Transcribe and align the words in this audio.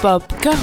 Popcorn. 0.00 0.56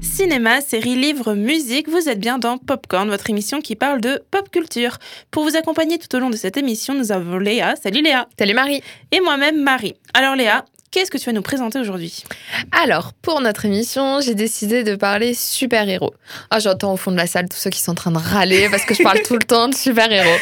Cinéma, 0.00 0.60
série, 0.60 0.96
livres, 0.96 1.34
musique, 1.34 1.88
vous 1.88 2.08
êtes 2.08 2.18
bien 2.18 2.38
dans 2.38 2.58
Popcorn, 2.58 3.08
votre 3.08 3.30
émission 3.30 3.60
qui 3.60 3.76
parle 3.76 4.00
de 4.00 4.22
pop 4.30 4.50
culture. 4.50 4.98
Pour 5.30 5.44
vous 5.44 5.56
accompagner 5.56 5.98
tout 5.98 6.14
au 6.16 6.20
long 6.20 6.30
de 6.30 6.36
cette 6.36 6.56
émission, 6.56 6.94
nous 6.94 7.12
avons 7.12 7.38
Léa. 7.38 7.76
Salut 7.76 8.02
Léa. 8.02 8.28
Salut 8.38 8.54
Marie. 8.54 8.82
Et 9.12 9.20
moi-même 9.20 9.62
Marie. 9.62 9.94
Alors 10.14 10.34
Léa, 10.34 10.64
Qu'est-ce 10.90 11.10
que 11.10 11.18
tu 11.18 11.26
vas 11.26 11.32
nous 11.32 11.42
présenter 11.42 11.78
aujourd'hui? 11.78 12.24
Alors, 12.72 13.12
pour 13.12 13.42
notre 13.42 13.66
émission, 13.66 14.22
j'ai 14.22 14.34
décidé 14.34 14.84
de 14.84 14.96
parler 14.96 15.34
super-héros. 15.34 16.14
Ah, 16.50 16.60
j'entends 16.60 16.94
au 16.94 16.96
fond 16.96 17.12
de 17.12 17.16
la 17.18 17.26
salle 17.26 17.46
tous 17.46 17.58
ceux 17.58 17.68
qui 17.68 17.80
sont 17.80 17.92
en 17.92 17.94
train 17.94 18.10
de 18.10 18.16
râler 18.16 18.70
parce 18.70 18.86
que 18.86 18.94
je 18.94 19.02
parle 19.02 19.20
tout 19.20 19.34
le 19.34 19.40
temps 19.46 19.68
de 19.68 19.74
super-héros. 19.74 20.38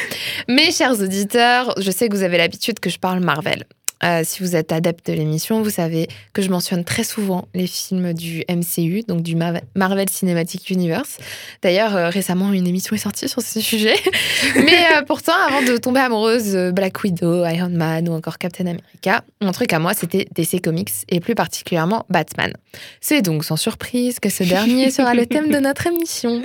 Mes 0.46 0.70
chers 0.70 1.00
auditeurs, 1.00 1.74
je 1.78 1.90
sais 1.90 2.08
que 2.08 2.14
vous 2.14 2.22
avez 2.22 2.38
l'habitude 2.38 2.78
que 2.78 2.90
je 2.90 2.98
parle 3.00 3.18
Marvel. 3.20 3.64
Euh, 4.04 4.22
si 4.24 4.42
vous 4.42 4.56
êtes 4.56 4.72
adepte 4.72 5.06
de 5.06 5.14
l'émission, 5.14 5.62
vous 5.62 5.70
savez 5.70 6.08
que 6.34 6.42
je 6.42 6.50
mentionne 6.50 6.84
très 6.84 7.02
souvent 7.02 7.48
les 7.54 7.66
films 7.66 8.12
du 8.12 8.44
MCU, 8.48 9.02
donc 9.08 9.22
du 9.22 9.36
Marvel 9.36 10.08
Cinematic 10.10 10.68
Universe. 10.68 11.16
D'ailleurs, 11.62 11.96
euh, 11.96 12.08
récemment, 12.10 12.52
une 12.52 12.66
émission 12.66 12.94
est 12.94 13.00
sortie 13.00 13.28
sur 13.28 13.40
ce 13.40 13.60
sujet. 13.60 13.94
Mais 14.56 14.84
euh, 14.96 15.02
pourtant, 15.02 15.32
avant 15.48 15.62
de 15.62 15.78
tomber 15.78 16.00
amoureuse 16.00 16.52
de 16.52 16.70
Black 16.72 17.02
Widow, 17.02 17.46
Iron 17.46 17.70
Man 17.70 18.08
ou 18.08 18.12
encore 18.12 18.36
Captain 18.36 18.66
America, 18.66 19.24
mon 19.40 19.52
truc 19.52 19.72
à 19.72 19.78
moi, 19.78 19.94
c'était 19.94 20.26
DC 20.34 20.60
Comics 20.62 20.92
et 21.08 21.20
plus 21.20 21.34
particulièrement 21.34 22.04
Batman. 22.10 22.52
C'est 23.00 23.22
donc 23.22 23.44
sans 23.44 23.56
surprise 23.56 24.20
que 24.20 24.28
ce 24.28 24.42
dernier 24.44 24.90
sera 24.90 25.14
le 25.14 25.24
thème 25.24 25.50
de 25.50 25.58
notre 25.58 25.86
émission. 25.86 26.42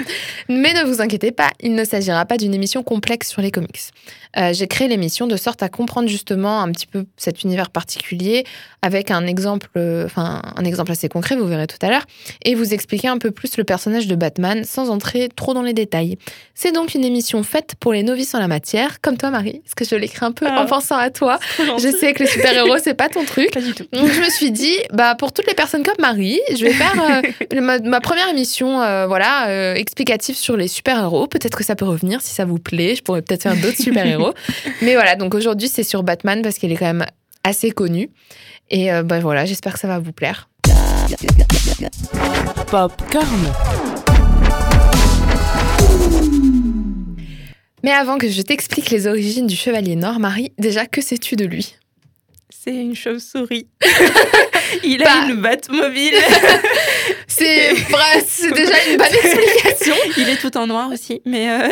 Mais 0.48 0.74
ne 0.74 0.86
vous 0.86 1.02
inquiétez 1.02 1.32
pas, 1.32 1.50
il 1.60 1.76
ne 1.76 1.84
s'agira 1.84 2.26
pas 2.26 2.38
d'une 2.38 2.54
émission 2.54 2.82
complexe 2.82 3.30
sur 3.30 3.42
les 3.42 3.52
comics. 3.52 3.82
J'ai 4.54 4.68
créé 4.68 4.88
l'émission 4.88 5.28
de 5.28 5.36
sorte 5.36 5.62
à 5.62 5.68
comprendre 5.68 6.08
justement 6.08 6.62
un 6.62 6.72
petit 6.72 6.88
peu 6.88 7.06
cette 7.18 7.41
univers 7.44 7.70
particulier 7.70 8.46
avec 8.82 9.12
un 9.12 9.28
exemple, 9.28 9.68
euh, 9.78 10.06
enfin 10.06 10.42
un 10.56 10.66
exemple 10.66 10.92
assez 10.92 11.08
concret, 11.08 11.36
vous 11.36 11.46
verrez 11.46 11.68
tout 11.68 11.78
à 11.82 11.90
l'heure, 11.90 12.06
et 12.44 12.56
vous 12.56 12.74
expliquer 12.74 13.08
un 13.08 13.20
peu 13.20 13.32
plus 13.32 13.58
le 13.58 13.64
personnage 13.64 14.08
de 14.08 14.16
Batman 14.16 14.64
sans 14.64 14.90
entrer 14.90 15.30
trop 15.36 15.54
dans 15.54 15.62
les 15.62 15.74
détails. 15.74 16.18
C'est 16.56 16.72
donc 16.72 16.96
une 16.96 17.04
émission 17.04 17.44
faite 17.44 17.76
pour 17.80 17.94
les 17.94 18.02
novices 18.02 18.34
en 18.34 18.40
la 18.40 18.48
matière, 18.48 19.00
comme 19.02 19.18
toi 19.18 19.30
Marie, 19.30 19.62
parce 19.64 19.76
que 19.76 19.86
je 19.86 19.96
l'écris 19.96 20.26
un 20.26 20.32
peu 20.32 20.48
en 20.48 20.62
ah. 20.62 20.66
pensant 20.66 20.98
à 20.98 21.10
toi. 21.12 21.40
Je 21.58 21.96
sais 21.96 22.14
que 22.14 22.24
les 22.24 22.30
super-héros 22.30 22.78
c'est 22.84 22.96
pas 22.96 23.10
ton 23.10 23.24
truc. 23.24 23.52
Pas 23.52 23.62
du 23.62 23.74
tout. 23.74 23.86
Donc 23.94 24.12
je 24.12 24.20
me 24.20 24.30
suis 24.30 24.52
dit, 24.52 24.76
bah 24.92 25.16
pour 25.16 25.32
toutes 25.32 25.48
les 25.48 25.54
personnes 25.54 25.84
comme 25.84 25.96
Marie, 26.00 26.40
je 26.50 26.66
vais 26.66 26.74
faire 26.74 27.22
euh, 27.54 27.62
ma, 27.62 28.02
première 28.02 28.30
émission, 28.30 28.82
euh, 28.82 29.06
voilà, 29.06 29.76
explicative 29.76 30.36
sur 30.36 30.58
les 30.58 30.68
super-héros. 30.68 31.28
Peut-être 31.28 31.58
que 31.58 31.64
ça 31.64 31.76
peut 31.76 31.86
revenir 31.86 32.22
si 32.22 32.34
ça 32.34 32.46
vous 32.46 32.58
plaît. 32.58 32.96
Je 32.96 33.04
pourrais 33.04 33.22
peut-être 33.22 33.44
faire 33.44 33.56
d'autres 33.56 33.82
super-héros. 33.82 34.34
Mais 34.82 34.96
voilà, 34.96 35.16
donc 35.16 35.36
aujourd'hui 35.36 35.68
c'est 35.68 35.84
sur 35.84 36.04
Batman 36.04 36.42
parce 36.42 36.58
qu'il 36.58 36.72
est 36.72 36.78
quand 36.78 36.86
même 36.86 37.06
assez 37.44 37.72
connu. 37.72 38.10
Et 38.70 38.92
euh, 38.92 39.04
bah, 39.04 39.20
voilà, 39.20 39.46
j'espère 39.46 39.74
que 39.74 39.80
ça 39.80 39.88
va 39.88 40.00
vous 40.00 40.14
plaire. 40.14 40.50
Popcorn. 42.68 43.54
Mais 47.84 47.92
avant 47.92 48.18
que 48.18 48.30
je 48.30 48.42
t'explique 48.42 48.92
les 48.92 49.08
origines 49.08 49.48
du 49.48 49.56
Chevalier 49.56 49.96
Nord, 49.96 50.20
Marie, 50.20 50.54
déjà, 50.58 50.86
que 50.86 51.02
sais-tu 51.02 51.36
de 51.36 51.46
lui? 51.46 51.76
C'est 52.50 52.76
une 52.76 52.96
chauve-souris. 52.96 53.68
Il 54.84 55.02
a 55.04 55.06
bah. 55.06 55.12
une 55.30 55.42
batte 55.42 55.70
mobile. 55.70 56.16
c'est 57.28 57.76
c'est 58.28 58.52
déjà 58.54 58.74
une 58.90 58.98
bonne 58.98 59.08
explication. 59.08 59.96
Il 60.18 60.30
est 60.30 60.38
tout 60.38 60.56
en 60.58 60.68
noir 60.68 60.90
aussi, 60.92 61.22
mais 61.26 61.50
euh, 61.50 61.70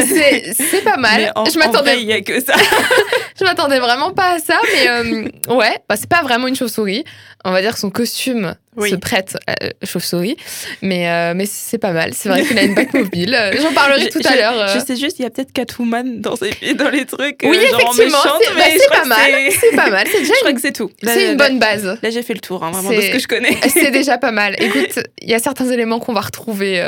c'est 0.53 0.83
pas 0.83 0.97
mal. 0.97 1.31
je 1.51 1.57
m'attendais. 1.59 2.01
Il 2.01 2.07
y 2.07 2.13
a 2.13 2.21
que 2.21 2.39
ça. 2.41 2.53
je 3.39 3.43
m'attendais 3.43 3.79
vraiment 3.79 4.11
pas 4.11 4.33
à 4.35 4.39
ça, 4.39 4.57
mais 4.73 4.89
euh, 4.89 5.55
ouais, 5.55 5.77
bah, 5.87 5.95
c'est 5.95 6.09
pas 6.09 6.21
vraiment 6.21 6.47
une 6.47 6.55
chauve-souris. 6.55 7.03
On 7.45 7.51
va 7.51 7.61
dire 7.61 7.73
que 7.73 7.79
son 7.79 7.89
costume 7.89 8.55
se 8.77 8.95
prête 8.95 9.37
à 9.47 9.55
chauve-souris. 9.85 10.37
Mais, 10.81 11.09
euh, 11.09 11.33
mais 11.35 11.45
c'est 11.45 11.77
pas 11.77 11.91
mal. 11.91 12.13
C'est 12.13 12.29
vrai 12.29 12.43
qu'il 12.43 12.57
a 12.57 12.63
une 12.63 12.75
bac 12.75 12.93
mobile. 12.93 13.37
J'en 13.61 13.73
parlerai 13.73 14.09
tout 14.09 14.21
à 14.23 14.35
l'heure. 14.35 14.57
Euh. 14.57 14.67
Je 14.73 14.85
sais 14.85 14.95
juste, 14.95 15.19
il 15.19 15.23
y 15.23 15.25
a 15.25 15.29
peut-être 15.29 15.51
Catwoman 15.51 16.21
dans, 16.21 16.35
dans 16.35 16.89
les 16.89 17.05
trucs. 17.05 17.39
Oui, 17.43 17.57
euh, 17.57 17.61
effectivement. 17.61 18.17
C'est 18.41 18.55
bah, 18.55 18.97
pas, 19.01 19.05
mal. 19.05 19.31
C'est 19.51 19.75
pas 19.75 19.89
mal. 19.89 20.05
Déjà 20.05 20.33
je 20.33 20.39
crois 20.39 20.53
que 20.53 20.61
c'est 20.61 20.71
tout. 20.71 20.91
C'est 21.03 21.31
une 21.31 21.37
bonne 21.37 21.59
base. 21.59 21.97
Là, 22.01 22.09
j'ai 22.09 22.23
fait 22.23 22.33
le 22.33 22.39
tour, 22.39 22.63
hein, 22.63 22.71
vraiment, 22.71 22.91
de 22.91 23.01
ce 23.01 23.11
que 23.11 23.19
je 23.19 23.27
connais. 23.27 23.57
C'est 23.67 23.91
déjà 23.91 24.17
pas 24.17 24.31
mal. 24.31 24.55
Écoute, 24.59 24.99
il 25.21 25.29
y 25.29 25.33
a 25.33 25.39
certains 25.39 25.69
éléments 25.69 25.99
qu'on 25.99 26.13
va 26.13 26.21
retrouver 26.21 26.81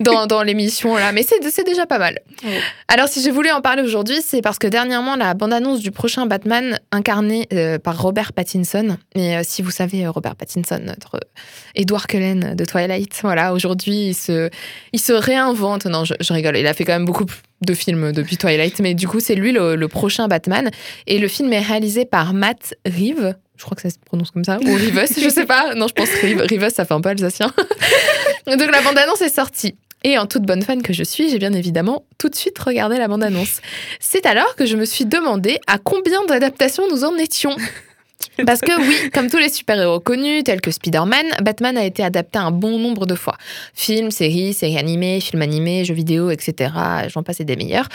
dans, 0.00 0.26
dans 0.26 0.42
l'émission, 0.42 0.96
là. 0.96 1.12
Mais 1.12 1.22
c'est 1.22 1.64
déjà 1.64 1.86
pas 1.86 1.98
mal. 1.98 2.18
Alors, 2.88 3.08
si 3.08 3.22
j'ai 3.22 3.30
voulu 3.30 3.50
en 3.50 3.60
parler 3.60 3.82
aujourd'hui, 3.82 4.18
c'est 4.24 4.42
parce 4.42 4.58
que 4.58 4.66
dernièrement, 4.66 5.16
la 5.16 5.34
bande-annonce 5.34 5.80
du 5.80 5.90
prochain 5.90 6.26
Batman, 6.26 6.78
incarné 6.92 7.48
par 7.82 8.00
Robert 8.00 8.32
Pattinson. 8.32 8.96
Et 9.14 9.36
si 9.44 9.62
vous 9.62 9.70
savez, 9.70 10.06
Robert 10.06 10.36
Pattinson, 10.36 10.80
notre 10.84 11.20
Edward 11.74 12.06
Cullen 12.06 12.54
de 12.54 12.64
Twilight. 12.64 13.18
Voilà, 13.22 13.52
aujourd'hui, 13.52 14.08
il 14.08 14.14
se, 14.14 14.50
il 14.92 15.00
se 15.00 15.12
réinvente. 15.12 15.86
Non, 15.86 16.04
je, 16.04 16.32
rigole. 16.32 16.56
Il 16.56 16.66
a 16.66 16.74
fait 16.74 16.84
quand 16.84 16.92
même 16.92 17.04
beaucoup 17.04 17.26
de 17.60 17.74
films 17.74 18.12
depuis 18.12 18.36
Twilight, 18.36 18.80
mais 18.80 18.94
du 18.94 19.06
coup, 19.06 19.20
c'est 19.20 19.34
lui 19.34 19.52
le, 19.52 19.88
prochain 19.88 20.28
Batman. 20.28 20.70
Et 21.06 21.18
le 21.18 21.28
film 21.28 21.52
est 21.52 21.60
réalisé 21.60 22.04
par 22.04 22.32
Matt 22.32 22.74
Reeves. 22.86 23.34
Je 23.56 23.64
crois 23.64 23.76
que 23.76 23.82
ça 23.82 23.90
se 23.90 23.98
prononce 24.04 24.30
comme 24.30 24.44
ça. 24.44 24.58
Ou 24.58 24.74
Reeves, 24.74 25.06
je 25.22 25.28
sais 25.28 25.46
pas. 25.46 25.74
Non, 25.74 25.86
je 25.88 25.94
pense 25.94 26.08
Reeves. 26.22 26.46
Reeves, 26.48 26.70
ça 26.70 26.84
fait 26.84 26.94
un 26.94 27.00
peu 27.00 27.10
alsacien. 27.10 27.52
Donc 28.46 28.70
la 28.70 28.82
bande-annonce 28.82 29.20
est 29.20 29.34
sortie. 29.34 29.76
Et 30.02 30.18
en 30.18 30.26
toute 30.26 30.42
bonne 30.42 30.62
fan 30.62 30.82
que 30.82 30.92
je 30.92 31.02
suis, 31.02 31.28
j'ai 31.30 31.38
bien 31.38 31.52
évidemment 31.52 32.04
tout 32.18 32.28
de 32.28 32.34
suite 32.34 32.58
regardé 32.58 32.98
la 32.98 33.08
bande-annonce. 33.08 33.60
C'est 33.98 34.26
alors 34.26 34.54
que 34.56 34.66
je 34.66 34.76
me 34.76 34.84
suis 34.84 35.04
demandé 35.04 35.58
à 35.66 35.78
combien 35.78 36.24
d'adaptations 36.24 36.84
nous 36.90 37.04
en 37.04 37.16
étions. 37.16 37.56
Parce 38.46 38.60
que 38.60 38.78
oui, 38.80 39.10
comme 39.12 39.28
tous 39.28 39.38
les 39.38 39.48
super-héros 39.48 40.00
connus, 40.00 40.42
tels 40.42 40.60
que 40.60 40.70
Spider-Man, 40.70 41.26
Batman 41.42 41.76
a 41.76 41.84
été 41.84 42.02
adapté 42.02 42.38
un 42.38 42.50
bon 42.50 42.78
nombre 42.78 43.06
de 43.06 43.14
fois. 43.14 43.36
Films, 43.74 44.10
séries, 44.10 44.54
séries 44.54 44.78
animées, 44.78 45.20
films 45.20 45.42
animés, 45.42 45.84
jeux 45.84 45.94
vidéo, 45.94 46.30
etc. 46.30 46.72
J'en 47.08 47.22
passe 47.22 47.40
des 47.40 47.56
meilleurs. 47.56 47.88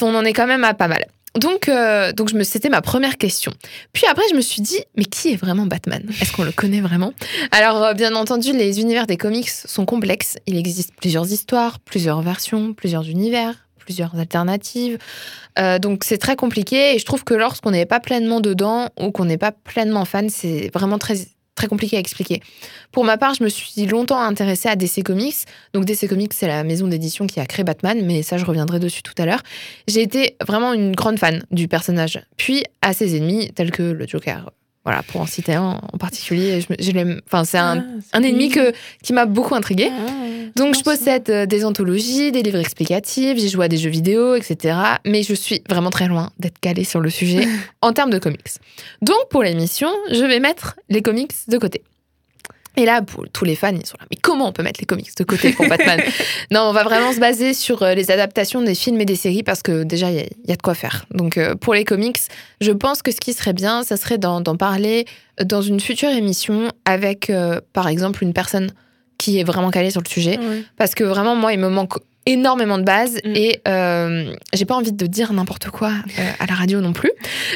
On 0.00 0.14
en 0.14 0.24
est 0.24 0.32
quand 0.32 0.46
même 0.46 0.64
à 0.64 0.74
pas 0.74 0.88
mal. 0.88 1.06
Donc, 1.38 1.68
euh, 1.68 2.12
donc 2.12 2.28
je 2.28 2.36
me, 2.36 2.44
c'était 2.44 2.68
ma 2.68 2.80
première 2.80 3.16
question. 3.16 3.52
Puis 3.92 4.04
après, 4.06 4.22
je 4.30 4.36
me 4.36 4.40
suis 4.40 4.62
dit, 4.62 4.80
mais 4.96 5.04
qui 5.04 5.32
est 5.32 5.36
vraiment 5.36 5.66
Batman? 5.66 6.08
Est-ce 6.20 6.32
qu'on 6.32 6.44
le 6.44 6.52
connaît 6.52 6.80
vraiment? 6.80 7.12
Alors, 7.50 7.82
euh, 7.82 7.94
bien 7.94 8.14
entendu, 8.14 8.52
les 8.52 8.80
univers 8.80 9.06
des 9.06 9.16
comics 9.16 9.50
sont 9.50 9.84
complexes. 9.84 10.36
Il 10.46 10.56
existe 10.56 10.92
plusieurs 10.94 11.32
histoires, 11.32 11.80
plusieurs 11.80 12.22
versions, 12.22 12.72
plusieurs 12.72 13.08
univers, 13.08 13.54
plusieurs 13.78 14.14
alternatives. 14.16 14.98
Euh, 15.58 15.78
donc 15.78 16.04
c'est 16.04 16.18
très 16.18 16.36
compliqué 16.36 16.94
et 16.94 16.98
je 16.98 17.04
trouve 17.04 17.24
que 17.24 17.34
lorsqu'on 17.34 17.70
n'est 17.70 17.86
pas 17.86 18.00
pleinement 18.00 18.40
dedans 18.40 18.88
ou 19.00 19.10
qu'on 19.10 19.24
n'est 19.24 19.38
pas 19.38 19.52
pleinement 19.52 20.04
fan, 20.04 20.30
c'est 20.30 20.70
vraiment 20.72 20.98
très 20.98 21.14
très 21.54 21.68
compliqué 21.68 21.96
à 21.96 22.00
expliquer. 22.00 22.40
Pour 22.92 23.04
ma 23.04 23.16
part, 23.16 23.34
je 23.34 23.44
me 23.44 23.48
suis 23.48 23.86
longtemps 23.86 24.20
intéressée 24.20 24.68
à 24.68 24.76
DC 24.76 25.02
Comics. 25.04 25.36
Donc 25.72 25.84
DC 25.84 26.08
Comics, 26.08 26.32
c'est 26.32 26.46
la 26.46 26.64
maison 26.64 26.88
d'édition 26.88 27.26
qui 27.26 27.40
a 27.40 27.46
créé 27.46 27.64
Batman, 27.64 28.04
mais 28.04 28.22
ça, 28.22 28.38
je 28.38 28.44
reviendrai 28.44 28.78
dessus 28.78 29.02
tout 29.02 29.14
à 29.18 29.26
l'heure. 29.26 29.42
J'ai 29.88 30.02
été 30.02 30.36
vraiment 30.46 30.72
une 30.72 30.94
grande 30.94 31.18
fan 31.18 31.44
du 31.50 31.68
personnage, 31.68 32.20
puis 32.36 32.64
à 32.82 32.92
ses 32.92 33.16
ennemis, 33.16 33.52
tels 33.52 33.70
que 33.70 33.82
le 33.82 34.06
Joker, 34.06 34.50
voilà, 34.84 35.02
pour 35.02 35.20
en 35.22 35.26
citer 35.26 35.54
un 35.54 35.80
en 35.92 35.98
particulier, 35.98 36.60
je, 36.60 37.20
enfin, 37.26 37.44
c'est 37.44 37.58
un, 37.58 37.78
ah, 38.12 38.18
un 38.18 38.22
ennemi 38.22 38.50
que, 38.50 38.72
qui 39.02 39.12
m'a 39.12 39.24
beaucoup 39.24 39.54
intrigué. 39.54 39.90
Ah, 39.90 40.10
Donc, 40.56 40.76
je 40.76 40.82
possède 40.82 41.30
euh, 41.30 41.46
des 41.46 41.64
anthologies, 41.64 42.32
des 42.32 42.42
livres 42.42 42.58
explicatifs, 42.58 43.38
j'ai 43.38 43.48
joué 43.48 43.64
à 43.64 43.68
des 43.68 43.78
jeux 43.78 43.90
vidéo, 43.90 44.34
etc. 44.34 44.76
Mais 45.06 45.22
je 45.22 45.32
suis 45.32 45.62
vraiment 45.70 45.90
très 45.90 46.06
loin 46.06 46.30
d'être 46.38 46.58
calée 46.60 46.84
sur 46.84 47.00
le 47.00 47.08
sujet 47.08 47.48
en 47.80 47.92
termes 47.92 48.10
de 48.10 48.18
comics. 48.18 48.40
Donc, 49.00 49.28
pour 49.30 49.42
l'émission, 49.42 49.88
je 50.10 50.24
vais 50.24 50.38
mettre 50.38 50.76
les 50.90 51.00
comics 51.00 51.32
de 51.48 51.56
côté. 51.56 51.82
Et 52.76 52.84
là, 52.84 53.02
pour 53.02 53.24
tous 53.32 53.44
les 53.44 53.54
fans, 53.54 53.72
ils 53.72 53.86
sont 53.86 53.96
là. 54.00 54.06
Mais 54.10 54.16
comment 54.20 54.48
on 54.48 54.52
peut 54.52 54.62
mettre 54.62 54.80
les 54.80 54.86
comics 54.86 55.16
de 55.16 55.24
côté 55.24 55.52
pour 55.52 55.66
Batman 55.68 56.00
Non, 56.50 56.62
on 56.62 56.72
va 56.72 56.82
vraiment 56.82 57.12
se 57.12 57.20
baser 57.20 57.54
sur 57.54 57.82
euh, 57.82 57.94
les 57.94 58.10
adaptations 58.10 58.62
des 58.62 58.74
films 58.74 59.00
et 59.00 59.04
des 59.04 59.16
séries 59.16 59.42
parce 59.42 59.62
que 59.62 59.84
déjà, 59.84 60.10
il 60.10 60.28
y, 60.46 60.52
a 60.52 60.56
de 60.56 60.62
quoi 60.62 60.74
faire. 60.74 61.06
Donc, 61.12 61.38
euh, 61.38 61.54
pour 61.54 61.74
les 61.74 61.84
comics, 61.84 62.18
je 62.60 62.72
pense 62.72 63.02
que 63.02 63.12
ce 63.12 63.20
qui 63.20 63.32
serait 63.32 63.52
bien, 63.52 63.84
ça 63.84 63.96
serait 63.96 64.18
d'en 64.18 64.42
parler 64.56 65.06
dans 65.42 65.62
une 65.62 65.80
future 65.80 66.10
émission 66.10 66.70
avec, 66.84 67.30
euh, 67.30 67.60
par 67.72 67.88
exemple, 67.88 68.22
une 68.24 68.32
personne 68.32 68.70
qui 69.18 69.38
est 69.38 69.44
vraiment 69.44 69.70
calée 69.70 69.90
sur 69.90 70.02
le 70.02 70.08
sujet. 70.08 70.38
Parce 70.76 70.94
que 70.94 71.04
vraiment, 71.04 71.36
moi, 71.36 71.52
il 71.52 71.60
me 71.60 71.68
manque 71.68 71.94
énormément 72.26 72.78
de 72.78 72.84
bases 72.84 73.18
mm. 73.24 73.36
et 73.36 73.60
euh, 73.68 74.34
j'ai 74.52 74.64
pas 74.64 74.74
envie 74.74 74.92
de 74.92 75.06
dire 75.06 75.32
n'importe 75.32 75.68
quoi 75.68 75.92
euh, 76.18 76.30
à 76.38 76.46
la 76.46 76.54
radio 76.54 76.80
non 76.80 76.92
plus. 76.92 77.12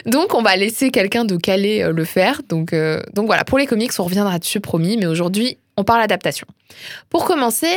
Donc 0.06 0.34
on 0.34 0.42
va 0.42 0.56
laisser 0.56 0.90
quelqu'un 0.90 1.24
de 1.24 1.36
calé 1.36 1.82
euh, 1.82 1.92
le 1.92 2.04
faire. 2.04 2.42
Donc, 2.48 2.74
donc 3.14 3.26
voilà, 3.26 3.44
pour 3.44 3.58
les 3.58 3.66
comics, 3.66 3.90
on 3.98 4.04
reviendra 4.04 4.38
dessus 4.38 4.60
promis, 4.60 4.96
mais 4.96 5.06
aujourd'hui, 5.06 5.58
on 5.76 5.84
parle 5.84 6.00
adaptation. 6.00 6.46
Pour 7.08 7.24
commencer, 7.24 7.68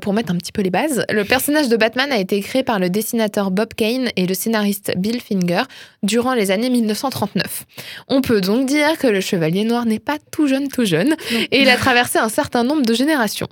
pour 0.00 0.12
mettre 0.12 0.32
un 0.32 0.36
petit 0.36 0.50
peu 0.50 0.62
les 0.62 0.70
bases, 0.70 1.04
le 1.08 1.24
personnage 1.24 1.68
de 1.68 1.76
Batman 1.76 2.10
a 2.10 2.18
été 2.18 2.40
créé 2.40 2.62
par 2.62 2.78
le 2.78 2.90
dessinateur 2.90 3.50
Bob 3.50 3.74
Kane 3.74 4.10
et 4.16 4.26
le 4.26 4.34
scénariste 4.34 4.92
Bill 4.96 5.20
Finger 5.20 5.62
durant 6.02 6.34
les 6.34 6.50
années 6.50 6.70
1939. 6.70 7.64
On 8.08 8.22
peut 8.22 8.40
donc 8.40 8.66
dire 8.66 8.98
que 8.98 9.06
le 9.06 9.20
Chevalier 9.20 9.64
Noir 9.64 9.86
n'est 9.86 10.00
pas 10.00 10.18
tout 10.32 10.48
jeune 10.48 10.68
tout 10.68 10.84
jeune 10.84 11.14
et 11.52 11.62
il 11.62 11.68
a 11.68 11.76
traversé 11.76 12.18
un 12.18 12.28
certain 12.28 12.64
nombre 12.64 12.82
de 12.82 12.94
générations. 12.94 13.48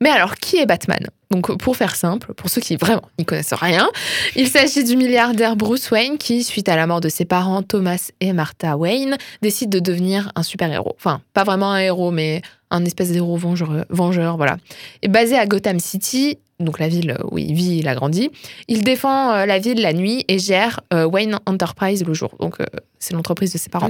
Mais 0.00 0.10
alors, 0.10 0.36
qui 0.36 0.56
est 0.58 0.66
Batman? 0.66 1.08
Donc, 1.30 1.56
pour 1.58 1.76
faire 1.76 1.96
simple, 1.96 2.34
pour 2.34 2.50
ceux 2.50 2.60
qui 2.60 2.76
vraiment 2.76 3.02
n'y 3.18 3.24
connaissent 3.24 3.54
rien, 3.54 3.88
il 4.36 4.48
s'agit 4.48 4.84
du 4.84 4.96
milliardaire 4.96 5.56
Bruce 5.56 5.90
Wayne 5.90 6.18
qui, 6.18 6.44
suite 6.44 6.68
à 6.68 6.76
la 6.76 6.86
mort 6.86 7.00
de 7.00 7.08
ses 7.08 7.24
parents 7.24 7.62
Thomas 7.62 8.10
et 8.20 8.32
Martha 8.32 8.76
Wayne, 8.76 9.16
décide 9.42 9.70
de 9.70 9.80
devenir 9.80 10.30
un 10.36 10.42
super-héros. 10.42 10.94
Enfin, 10.96 11.20
pas 11.34 11.44
vraiment 11.44 11.72
un 11.72 11.80
héros, 11.80 12.12
mais 12.12 12.42
un 12.70 12.84
espèce 12.84 13.10
d'héros 13.10 13.36
vengeur, 13.36 13.86
vengeur, 13.90 14.36
voilà. 14.36 14.56
Et 15.02 15.08
basé 15.08 15.36
à 15.36 15.46
Gotham 15.46 15.80
City, 15.80 16.38
donc 16.60 16.78
la 16.78 16.88
ville 16.88 17.16
où 17.30 17.38
il 17.38 17.54
vit, 17.54 17.78
il 17.78 17.88
a 17.88 17.94
grandi, 17.94 18.30
il 18.68 18.82
défend 18.82 19.32
euh, 19.32 19.46
la 19.46 19.58
ville 19.58 19.80
la 19.80 19.92
nuit 19.92 20.24
et 20.28 20.38
gère 20.38 20.80
euh, 20.92 21.04
Wayne 21.04 21.38
Enterprise 21.46 22.04
le 22.04 22.14
jour. 22.14 22.34
Donc, 22.40 22.60
euh, 22.60 22.64
c'est 22.98 23.14
l'entreprise 23.14 23.52
de 23.52 23.58
ses 23.58 23.68
parents. 23.68 23.88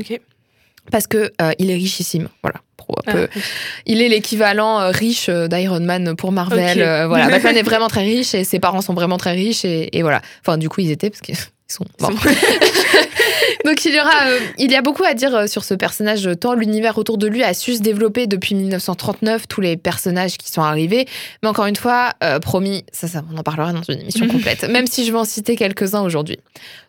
Parce 0.91 1.07
que 1.07 1.33
euh, 1.41 1.53
il 1.59 1.71
est 1.71 1.75
richissime, 1.75 2.29
voilà. 2.43 2.61
Pour 2.77 2.99
un 3.07 3.13
peu 3.13 3.29
Ah, 3.35 3.39
il 3.87 4.01
est 4.03 4.09
l'équivalent 4.09 4.81
euh, 4.81 4.91
riche 4.91 5.29
euh, 5.29 5.49
d'Iron 5.49 5.81
Man 5.81 6.15
pour 6.15 6.31
Marvel. 6.33 6.79
Ok. 6.79 6.85
euh, 6.87 7.07
voilà, 7.09 7.29
Batman 7.31 7.57
est 7.57 7.63
vraiment 7.63 7.89
très 7.89 8.03
riche 8.05 8.35
et 8.35 8.45
ses 8.45 8.61
parents 8.61 8.83
sont 8.83 8.95
vraiment 8.95 9.17
très 9.17 9.33
riches 9.33 9.65
et, 9.65 9.97
et 9.97 10.03
voilà. 10.03 10.21
Enfin, 10.41 10.57
du 10.59 10.69
coup, 10.69 10.81
ils 10.81 10.91
étaient 10.91 11.11
parce 11.11 11.21
qu'ils 11.21 11.37
sont 11.69 11.85
morts. 12.01 12.13
Donc 13.65 13.85
il 13.85 13.95
y 13.95 14.01
aura, 14.01 14.29
euh, 14.29 14.39
il 14.59 14.71
y 14.71 14.77
a 14.77 14.83
beaucoup 14.83 15.03
à 15.03 15.15
dire 15.15 15.35
euh, 15.35 15.47
sur 15.49 15.65
ce 15.65 15.75
personnage. 15.75 16.29
Tant 16.41 16.55
l'univers 16.55 16.99
autour 16.99 17.19
de 17.19 17.27
lui 17.27 17.43
a 17.43 17.53
su 17.55 17.75
se 17.75 17.83
développer 17.83 18.27
depuis 18.29 18.55
1939, 18.55 19.49
tous 19.49 19.61
les 19.61 19.77
personnages 19.77 20.37
qui 20.37 20.51
sont 20.53 20.63
arrivés. 20.63 21.07
Mais 21.43 21.49
encore 21.49 21.67
une 21.67 21.75
fois, 21.77 22.13
euh, 22.23 22.39
promis, 22.39 22.85
ça, 22.93 23.09
ça, 23.09 23.23
on 23.33 23.37
en 23.37 23.43
parlera 23.43 23.73
dans 23.73 23.83
une 23.83 24.01
émission 24.01 24.29
complète. 24.29 24.69
même 24.69 24.87
si 24.87 25.05
je 25.05 25.11
vais 25.11 25.19
en 25.19 25.25
citer 25.25 25.57
quelques-uns 25.57 26.03
aujourd'hui. 26.03 26.39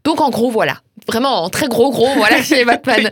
Donc 0.03 0.21
en 0.21 0.29
gros, 0.29 0.51
voilà, 0.51 0.77
vraiment 1.07 1.44
en 1.44 1.50
très 1.50 1.68
gros 1.68 1.92
gros, 1.92 2.09
voilà 2.15 2.39
qui 2.42 2.54
est 2.54 2.65
Batman. 2.65 3.09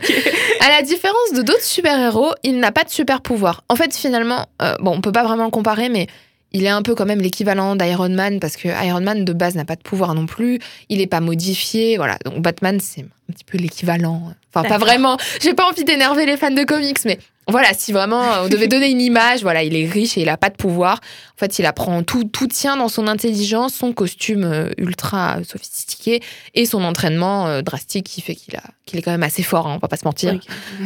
À 0.60 0.68
la 0.68 0.82
différence 0.82 1.32
de 1.34 1.42
d'autres 1.42 1.64
super-héros, 1.64 2.32
il 2.42 2.58
n'a 2.58 2.72
pas 2.72 2.84
de 2.84 2.90
super 2.90 3.20
pouvoir. 3.20 3.64
En 3.68 3.76
fait, 3.76 3.96
finalement, 3.96 4.46
euh, 4.62 4.74
bon, 4.80 4.92
on 4.92 5.00
peut 5.00 5.12
pas 5.12 5.24
vraiment 5.24 5.44
le 5.44 5.50
comparer, 5.50 5.88
mais 5.88 6.06
il 6.52 6.64
est 6.64 6.70
un 6.70 6.82
peu 6.82 6.94
quand 6.94 7.04
même 7.06 7.20
l'équivalent 7.20 7.76
d'Iron 7.76 8.08
Man 8.08 8.40
parce 8.40 8.56
que 8.56 8.68
Iron 8.68 9.00
Man 9.00 9.24
de 9.24 9.32
base 9.32 9.56
n'a 9.56 9.64
pas 9.64 9.76
de 9.76 9.82
pouvoir 9.82 10.14
non 10.14 10.26
plus. 10.26 10.58
Il 10.88 10.98
n'est 10.98 11.06
pas 11.06 11.20
modifié, 11.20 11.96
voilà. 11.96 12.18
Donc 12.24 12.40
Batman, 12.40 12.78
c'est 12.80 13.02
un 13.02 13.32
petit 13.32 13.44
peu 13.44 13.58
l'équivalent. 13.58 14.32
Enfin, 14.54 14.66
pas 14.66 14.78
vraiment. 14.78 15.18
J'ai 15.42 15.54
pas 15.54 15.68
envie 15.68 15.84
d'énerver 15.84 16.24
les 16.24 16.36
fans 16.36 16.50
de 16.50 16.64
comics, 16.64 16.98
mais 17.04 17.18
voilà, 17.48 17.68
si 17.74 17.92
vraiment 17.92 18.22
on 18.42 18.48
devait 18.48 18.68
donner 18.68 18.90
une 18.90 19.00
image, 19.00 19.42
voilà, 19.42 19.62
il 19.62 19.76
est 19.76 19.88
riche 19.88 20.16
et 20.18 20.22
il 20.22 20.28
a 20.28 20.36
pas 20.36 20.50
de 20.50 20.56
pouvoir. 20.56 21.00
En 21.34 21.38
fait, 21.38 21.58
il 21.58 21.66
apprend 21.66 22.02
tout, 22.02 22.24
tout 22.24 22.46
tient 22.46 22.76
dans 22.76 22.88
son 22.88 23.06
intelligence, 23.06 23.74
son 23.74 23.92
costume 23.92 24.44
euh, 24.44 24.70
ultra 24.78 25.38
sophistiqué 25.44 26.22
et 26.54 26.66
son 26.66 26.82
entraînement 26.82 27.46
euh, 27.46 27.62
drastique 27.62 28.06
qui 28.06 28.20
fait 28.20 28.34
qu'il 28.34 28.56
a, 28.56 28.62
qu'il 28.86 28.98
est 28.98 29.02
quand 29.02 29.10
même 29.10 29.22
assez 29.22 29.42
fort. 29.42 29.66
Hein, 29.66 29.74
on 29.76 29.78
va 29.78 29.88
pas 29.88 29.96
se 29.96 30.04
mentir 30.04 30.38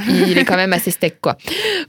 il 0.08 0.38
est 0.38 0.44
quand 0.44 0.56
même 0.56 0.72
assez 0.72 0.90
steak 0.90 1.20
quoi. 1.20 1.36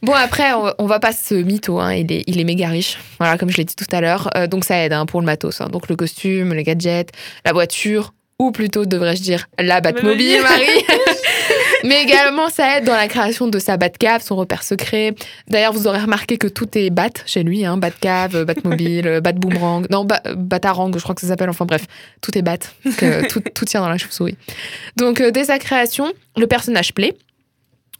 Bon 0.02 0.14
après 0.14 0.54
on, 0.54 0.74
on 0.78 0.86
va 0.86 1.00
pas 1.00 1.12
se 1.14 1.34
mytho, 1.34 1.80
hein, 1.80 1.94
il, 1.94 2.12
est, 2.12 2.24
il 2.28 2.40
est 2.40 2.44
méga 2.44 2.70
riche, 2.70 2.98
voilà 3.20 3.38
comme 3.38 3.50
je 3.50 3.58
l'ai 3.58 3.66
dit 3.66 3.76
tout 3.76 3.86
à 3.92 4.02
l'heure, 4.02 4.30
Euh, 4.36 4.48
donc 4.48 4.64
ça 4.64 4.78
aide 4.78 4.94
hein, 4.94 5.06
pour 5.06 5.20
le 5.22 5.26
matos, 5.26 5.62
hein. 5.62 5.68
donc 5.72 5.90
le 5.90 5.96
costume, 5.96 6.54
les 6.54 6.64
gadgets, 6.64 7.12
la 7.46 7.54
voiture, 7.54 8.14
ou 8.40 8.52
plutôt 8.52 8.86
devrais-je 8.86 9.22
dire 9.22 9.48
la 9.60 9.82
Batmobile. 9.82 10.42
Marie. 10.42 10.66
Mais 11.84 12.04
également 12.04 12.50
ça 12.50 12.78
aide 12.78 12.86
dans 12.86 12.96
la 12.96 13.08
création 13.08 13.48
de 13.48 13.60
sa 13.60 13.78
Batcave, 13.78 14.22
son 14.22 14.36
repère 14.36 14.64
secret. 14.64 15.14
D'ailleurs 15.48 15.74
vous 15.74 15.88
aurez 15.88 16.00
remarqué 16.00 16.38
que 16.38 16.48
tout 16.48 16.68
est 16.78 16.90
Bat 16.90 17.10
chez 17.26 17.44
lui, 17.44 17.66
hein, 17.66 17.78
Batcave, 17.78 18.44
Batmobile, 18.46 19.20
Batboomerang, 19.24 19.86
non 19.90 20.06
ba- 20.06 20.22
Batarang 20.36 20.92
je 20.96 21.02
crois 21.02 21.16
que 21.16 21.22
ça 21.22 21.28
s'appelle, 21.28 21.50
enfin 21.50 21.66
bref, 21.66 21.86
tout 22.22 22.38
est 22.38 22.42
Bat, 22.42 22.58
parce 22.84 22.96
que 22.96 23.28
tout, 23.30 23.42
tout 23.54 23.66
tient 23.66 23.82
dans 23.82 23.90
la 23.90 23.98
chauve-souris. 23.98 24.38
Donc 24.98 25.22
euh, 25.22 25.32
dès 25.32 25.46
sa 25.46 25.60
création, 25.60 26.12
le 26.38 26.48
personnage 26.48 26.94
plaît. 26.94 27.16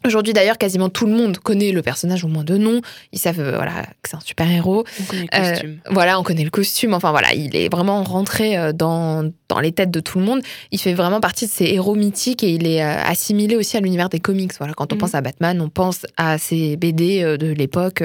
Aujourd'hui 0.06 0.34
d'ailleurs, 0.34 0.58
quasiment 0.58 0.90
tout 0.90 1.06
le 1.06 1.14
monde 1.14 1.38
connaît 1.38 1.72
le 1.72 1.82
personnage 1.82 2.24
au 2.24 2.28
moins 2.28 2.44
de 2.44 2.58
nom. 2.58 2.82
Ils 3.12 3.20
savent 3.20 3.40
euh, 3.40 3.56
voilà 3.56 3.84
que 4.02 4.10
c'est 4.10 4.16
un 4.16 4.20
super 4.22 4.50
héros. 4.50 4.84
On 5.00 5.04
connaît 5.06 5.28
le 5.32 5.38
Euh, 5.40 5.52
costume. 5.52 5.78
Voilà, 5.90 6.20
on 6.20 6.24
connaît 6.24 6.44
le 6.44 6.50
costume. 6.50 6.94
Enfin 6.94 7.12
voilà, 7.12 7.34
il 7.34 7.56
est 7.56 7.70
vraiment 7.72 8.04
rentré 8.04 8.58
euh, 8.58 8.74
dans, 8.74 9.30
dans 9.48 9.60
les 9.60 9.72
têtes 9.72 9.92
de 9.92 10.00
tout 10.00 10.18
le 10.20 10.26
monde. 10.26 10.42
Il 10.72 10.80
fait 10.80 10.94
vraiment 10.94 11.20
partie 11.20 11.46
de 11.46 11.52
ces 11.52 11.66
héros 11.66 11.96
mythiques 11.96 12.44
et 12.44 12.50
il 12.50 12.66
est 12.68 12.84
euh, 12.84 12.96
assimilé 13.04 13.56
aussi 13.56 13.78
à 13.78 13.80
l'univers 13.80 14.10
des 14.10 14.20
comics. 14.20 14.52
Voilà, 14.58 14.74
quand 14.74 14.92
on 14.92 14.96
Mhm. 14.96 15.02
pense 15.02 15.16
à 15.16 15.22
Batman, 15.22 15.62
on 15.62 15.70
pense 15.70 16.06
à 16.18 16.38
ces 16.38 16.78
BD 16.78 17.22
euh, 17.24 17.38
de 17.38 17.48
l'époque. 17.48 18.04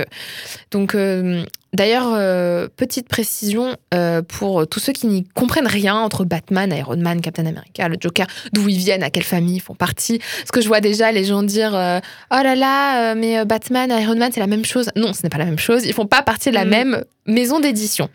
Donc 0.70 0.94
euh, 0.94 1.44
D'ailleurs, 1.72 2.12
euh, 2.14 2.68
petite 2.74 3.08
précision 3.08 3.76
euh, 3.92 4.22
pour 4.22 4.66
tous 4.66 4.80
ceux 4.80 4.92
qui 4.92 5.06
n'y 5.06 5.24
comprennent 5.34 5.66
rien 5.66 5.96
entre 5.96 6.24
Batman, 6.24 6.72
Iron 6.72 6.96
Man, 6.96 7.20
Captain 7.20 7.44
America, 7.44 7.88
le 7.88 7.96
Joker, 8.00 8.26
d'où 8.52 8.68
ils 8.68 8.78
viennent, 8.78 9.02
à 9.02 9.10
quelle 9.10 9.24
famille 9.24 9.56
ils 9.56 9.60
font 9.60 9.74
partie. 9.74 10.18
Parce 10.18 10.50
que 10.52 10.60
je 10.62 10.68
vois 10.68 10.80
déjà 10.80 11.12
les 11.12 11.24
gens 11.24 11.42
dire 11.42 11.74
euh, 11.74 11.98
Oh 12.30 12.38
là 12.42 12.54
là, 12.54 13.14
mais 13.14 13.44
Batman, 13.44 13.90
Iron 14.00 14.16
Man, 14.16 14.30
c'est 14.32 14.40
la 14.40 14.46
même 14.46 14.64
chose. 14.64 14.88
Non, 14.96 15.12
ce 15.12 15.22
n'est 15.22 15.28
pas 15.28 15.38
la 15.38 15.44
même 15.44 15.58
chose. 15.58 15.84
Ils 15.84 15.92
font 15.92 16.06
pas 16.06 16.22
partie 16.22 16.48
de 16.50 16.54
la 16.54 16.64
Mhm. 16.64 16.70
même 16.70 17.04
maison 17.26 17.60
d'édition. 17.60 18.08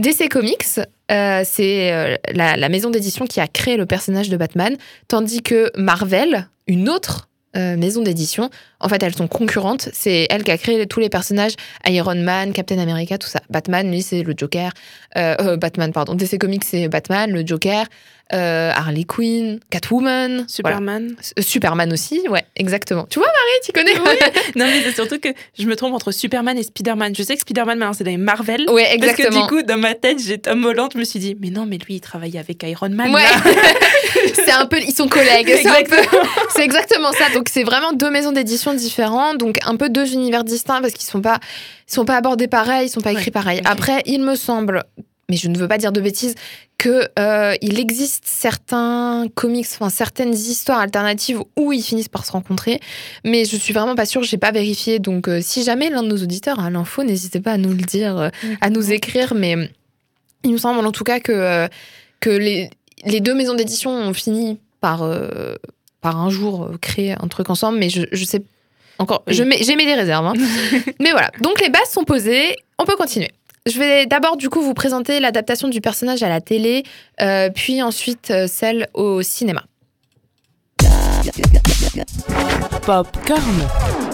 DC 0.00 0.28
Comics, 0.28 0.64
c'est 1.08 2.18
la, 2.34 2.56
la 2.56 2.68
maison 2.68 2.90
d'édition 2.90 3.26
qui 3.26 3.40
a 3.40 3.46
créé 3.46 3.76
le 3.76 3.86
personnage 3.86 4.28
de 4.28 4.36
Batman, 4.36 4.76
tandis 5.06 5.42
que 5.42 5.70
Marvel, 5.78 6.48
une 6.66 6.88
autre 6.88 7.28
maison 7.54 8.02
d'édition, 8.02 8.50
en 8.80 8.88
fait, 8.88 9.02
elles 9.02 9.14
sont 9.14 9.28
concurrentes. 9.28 9.88
C'est 9.92 10.26
elle 10.30 10.44
qui 10.44 10.50
a 10.50 10.58
créé 10.58 10.86
tous 10.86 11.00
les 11.00 11.08
personnages 11.08 11.52
Iron 11.86 12.14
Man, 12.14 12.52
Captain 12.52 12.78
America, 12.78 13.18
tout 13.18 13.28
ça. 13.28 13.40
Batman, 13.50 13.90
lui, 13.90 14.02
c'est 14.02 14.22
le 14.22 14.34
Joker. 14.36 14.70
Euh, 15.16 15.34
euh, 15.40 15.56
Batman, 15.56 15.92
pardon. 15.92 16.14
DC 16.14 16.38
Comics, 16.38 16.64
c'est 16.64 16.88
Batman, 16.88 17.30
le 17.30 17.44
Joker, 17.44 17.86
euh, 18.34 18.70
Harley 18.74 19.04
Quinn, 19.04 19.58
Catwoman. 19.70 20.44
Superman. 20.48 21.16
Superman 21.40 21.92
aussi, 21.92 22.22
ouais, 22.28 22.44
exactement. 22.56 23.06
Tu 23.10 23.18
vois, 23.18 23.28
Marie, 23.28 23.60
tu 23.64 23.72
connais? 23.72 23.94
Non, 24.56 24.66
mais 24.66 24.82
c'est 24.82 24.92
surtout 24.94 25.18
que 25.18 25.28
je 25.58 25.66
me 25.66 25.74
trompe 25.76 25.94
entre 25.94 26.12
Superman 26.12 26.56
et 26.58 26.62
Spider-Man. 26.62 27.14
Je 27.16 27.22
sais 27.22 27.34
que 27.34 27.40
Spider-Man, 27.40 27.78
maintenant, 27.78 27.94
c'est 27.94 28.04
dans 28.04 28.10
les 28.10 28.16
Marvel. 28.16 28.66
Ouais, 28.70 28.84
Parce 28.98 29.12
que 29.14 29.22
exactement. 29.22 29.42
du 29.42 29.48
coup, 29.48 29.62
dans 29.62 29.78
ma 29.78 29.94
tête, 29.94 30.18
j'ai 30.24 30.38
Tom 30.38 30.64
Holland. 30.64 30.90
Je 30.92 30.98
me 30.98 31.04
suis 31.04 31.18
dit, 31.18 31.36
mais 31.40 31.50
non, 31.50 31.66
mais 31.66 31.78
lui, 31.78 31.94
il 31.94 32.00
travaille 32.00 32.36
avec 32.38 32.62
Iron 32.64 32.90
Man. 32.90 33.12
Ouais. 33.14 33.22
c'est 34.34 34.50
un 34.52 34.66
peu, 34.66 34.78
ils 34.80 34.94
sont 34.94 35.08
collègues. 35.08 35.48
C'est 35.48 35.62
peu- 35.62 35.78
Exactement. 35.78 36.22
C'est 36.54 36.64
exactement 36.64 37.12
ça. 37.12 37.28
Donc 37.34 37.48
c'est 37.50 37.62
vraiment 37.62 37.92
deux 37.92 38.10
maisons 38.10 38.32
d'édition 38.32 38.67
différentes, 38.74 39.38
donc 39.38 39.58
un 39.66 39.76
peu 39.76 39.88
deux 39.88 40.12
univers 40.12 40.44
distincts 40.44 40.80
parce 40.80 40.92
qu'ils 40.92 41.08
sont 41.08 41.22
pas, 41.22 41.38
ils 41.88 41.94
sont 41.94 42.04
pas 42.04 42.16
abordés 42.16 42.48
pareil, 42.48 42.86
ils 42.86 42.90
sont 42.90 43.00
pas 43.00 43.12
écrits 43.12 43.26
Ouais, 43.26 43.30
pareil. 43.32 43.60
Après, 43.64 44.02
il 44.06 44.22
me 44.22 44.34
semble, 44.34 44.84
mais 45.28 45.36
je 45.36 45.48
ne 45.48 45.58
veux 45.58 45.68
pas 45.68 45.78
dire 45.78 45.92
de 45.92 46.00
bêtises, 46.00 46.34
que 46.78 47.08
euh, 47.18 47.56
il 47.60 47.80
existe 47.80 48.24
certains 48.24 49.26
comics, 49.34 49.66
enfin 49.72 49.90
certaines 49.90 50.32
histoires 50.32 50.78
alternatives 50.78 51.40
où 51.56 51.72
ils 51.72 51.82
finissent 51.82 52.08
par 52.08 52.24
se 52.24 52.30
rencontrer, 52.30 52.80
mais 53.24 53.44
je 53.44 53.56
suis 53.56 53.74
vraiment 53.74 53.96
pas 53.96 54.06
sûre, 54.06 54.22
j'ai 54.22 54.38
pas 54.38 54.52
vérifié. 54.52 55.00
Donc 55.00 55.28
euh, 55.28 55.40
si 55.42 55.64
jamais 55.64 55.90
l'un 55.90 56.04
de 56.04 56.08
nos 56.08 56.22
auditeurs 56.22 56.60
a 56.60 56.70
l'info, 56.70 57.02
n'hésitez 57.02 57.40
pas 57.40 57.52
à 57.52 57.58
nous 57.58 57.70
le 57.70 57.82
dire, 57.82 58.16
euh, 58.16 58.28
à 58.60 58.70
nous 58.70 58.92
écrire. 58.92 59.34
Mais 59.34 59.56
il 60.44 60.52
me 60.52 60.58
semble 60.58 60.86
en 60.86 60.92
tout 60.92 61.04
cas 61.04 61.18
que 61.18 61.68
que 62.20 62.30
les 62.30 62.70
les 63.04 63.20
deux 63.20 63.34
maisons 63.34 63.54
d'édition 63.54 63.90
ont 63.90 64.14
fini 64.14 64.58
par 64.80 65.04
par 66.00 66.20
un 66.20 66.30
jour 66.30 66.70
créer 66.80 67.12
un 67.12 67.26
truc 67.26 67.50
ensemble, 67.50 67.78
mais 67.78 67.90
je, 67.90 68.02
je 68.12 68.24
sais 68.24 68.42
encore, 68.98 69.22
Oui. 69.26 69.34
je 69.34 69.42
mets, 69.44 69.58
j'ai 69.62 69.76
mis 69.76 69.84
des 69.86 69.94
réserves. 69.94 70.26
hein. 70.26 70.32
mais 71.00 71.10
voilà, 71.12 71.30
donc 71.40 71.60
les 71.60 71.68
bases 71.70 71.90
sont 71.90 72.04
posées, 72.04 72.56
on 72.78 72.84
peut 72.84 72.96
continuer. 72.96 73.30
Je 73.66 73.78
vais 73.78 74.06
d'abord 74.06 74.36
du 74.36 74.48
coup 74.48 74.62
vous 74.62 74.74
présenter 74.74 75.20
l'adaptation 75.20 75.68
du 75.68 75.80
personnage 75.80 76.22
à 76.22 76.28
la 76.28 76.40
télé, 76.40 76.84
euh, 77.20 77.50
puis 77.54 77.82
ensuite 77.82 78.30
euh, 78.30 78.46
celle 78.46 78.88
au 78.94 79.20
cinéma. 79.22 79.62
Popcorn. 82.86 84.07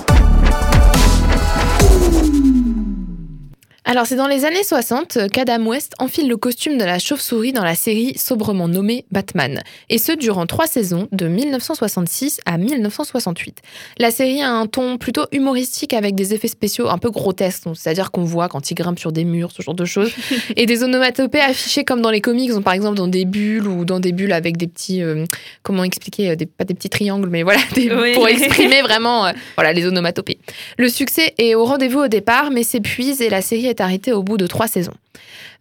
Alors, 3.86 4.06
c'est 4.06 4.16
dans 4.16 4.28
les 4.28 4.46
années 4.46 4.62
60 4.64 5.28
qu'Adam 5.30 5.66
West 5.66 5.92
enfile 5.98 6.26
le 6.26 6.38
costume 6.38 6.78
de 6.78 6.84
la 6.84 6.98
chauve-souris 6.98 7.52
dans 7.52 7.62
la 7.64 7.74
série 7.74 8.16
sobrement 8.16 8.66
nommée 8.66 9.04
Batman, 9.10 9.60
et 9.90 9.98
ce 9.98 10.12
durant 10.12 10.46
trois 10.46 10.66
saisons 10.66 11.06
de 11.12 11.26
1966 11.28 12.40
à 12.46 12.56
1968. 12.56 13.58
La 13.98 14.10
série 14.10 14.40
a 14.40 14.48
un 14.50 14.66
ton 14.66 14.96
plutôt 14.96 15.26
humoristique 15.32 15.92
avec 15.92 16.14
des 16.14 16.32
effets 16.32 16.48
spéciaux 16.48 16.88
un 16.88 16.96
peu 16.96 17.10
grotesques, 17.10 17.64
c'est-à-dire 17.74 18.10
qu'on 18.10 18.24
voit 18.24 18.48
quand 18.48 18.70
il 18.70 18.74
grimpe 18.74 18.98
sur 18.98 19.12
des 19.12 19.24
murs, 19.24 19.50
ce 19.52 19.60
genre 19.60 19.74
de 19.74 19.84
choses, 19.84 20.12
et 20.56 20.64
des 20.64 20.82
onomatopées 20.82 21.40
affichées 21.40 21.84
comme 21.84 22.00
dans 22.00 22.10
les 22.10 22.22
comics, 22.22 22.50
donc 22.52 22.64
par 22.64 22.72
exemple 22.72 22.96
dans 22.96 23.06
des 23.08 23.26
bulles 23.26 23.68
ou 23.68 23.84
dans 23.84 24.00
des 24.00 24.12
bulles 24.12 24.32
avec 24.32 24.56
des 24.56 24.66
petits, 24.66 25.02
euh, 25.02 25.26
comment 25.62 25.84
expliquer, 25.84 26.30
euh, 26.30 26.36
des, 26.36 26.46
pas 26.46 26.64
des 26.64 26.72
petits 26.72 26.88
triangles, 26.88 27.28
mais 27.28 27.42
voilà, 27.42 27.60
des- 27.74 27.92
Oui. 27.94 28.14
pour 28.14 28.28
exprimer 28.28 28.80
vraiment, 28.82 29.26
euh, 29.26 29.32
voilà, 29.56 29.74
les 29.74 29.84
onomatopées. 29.86 30.38
Le 30.78 30.88
succès 30.88 31.34
est 31.36 31.54
au 31.54 31.66
rendez-vous 31.66 32.00
au 32.00 32.08
départ, 32.08 32.50
mais 32.50 32.62
s'épuise 32.62 33.20
et 33.20 33.28
la 33.28 33.42
série 33.42 33.66
est 33.66 33.73
arrêtée 33.80 34.12
au 34.12 34.22
bout 34.22 34.36
de 34.36 34.46
trois 34.46 34.68
saisons. 34.68 34.94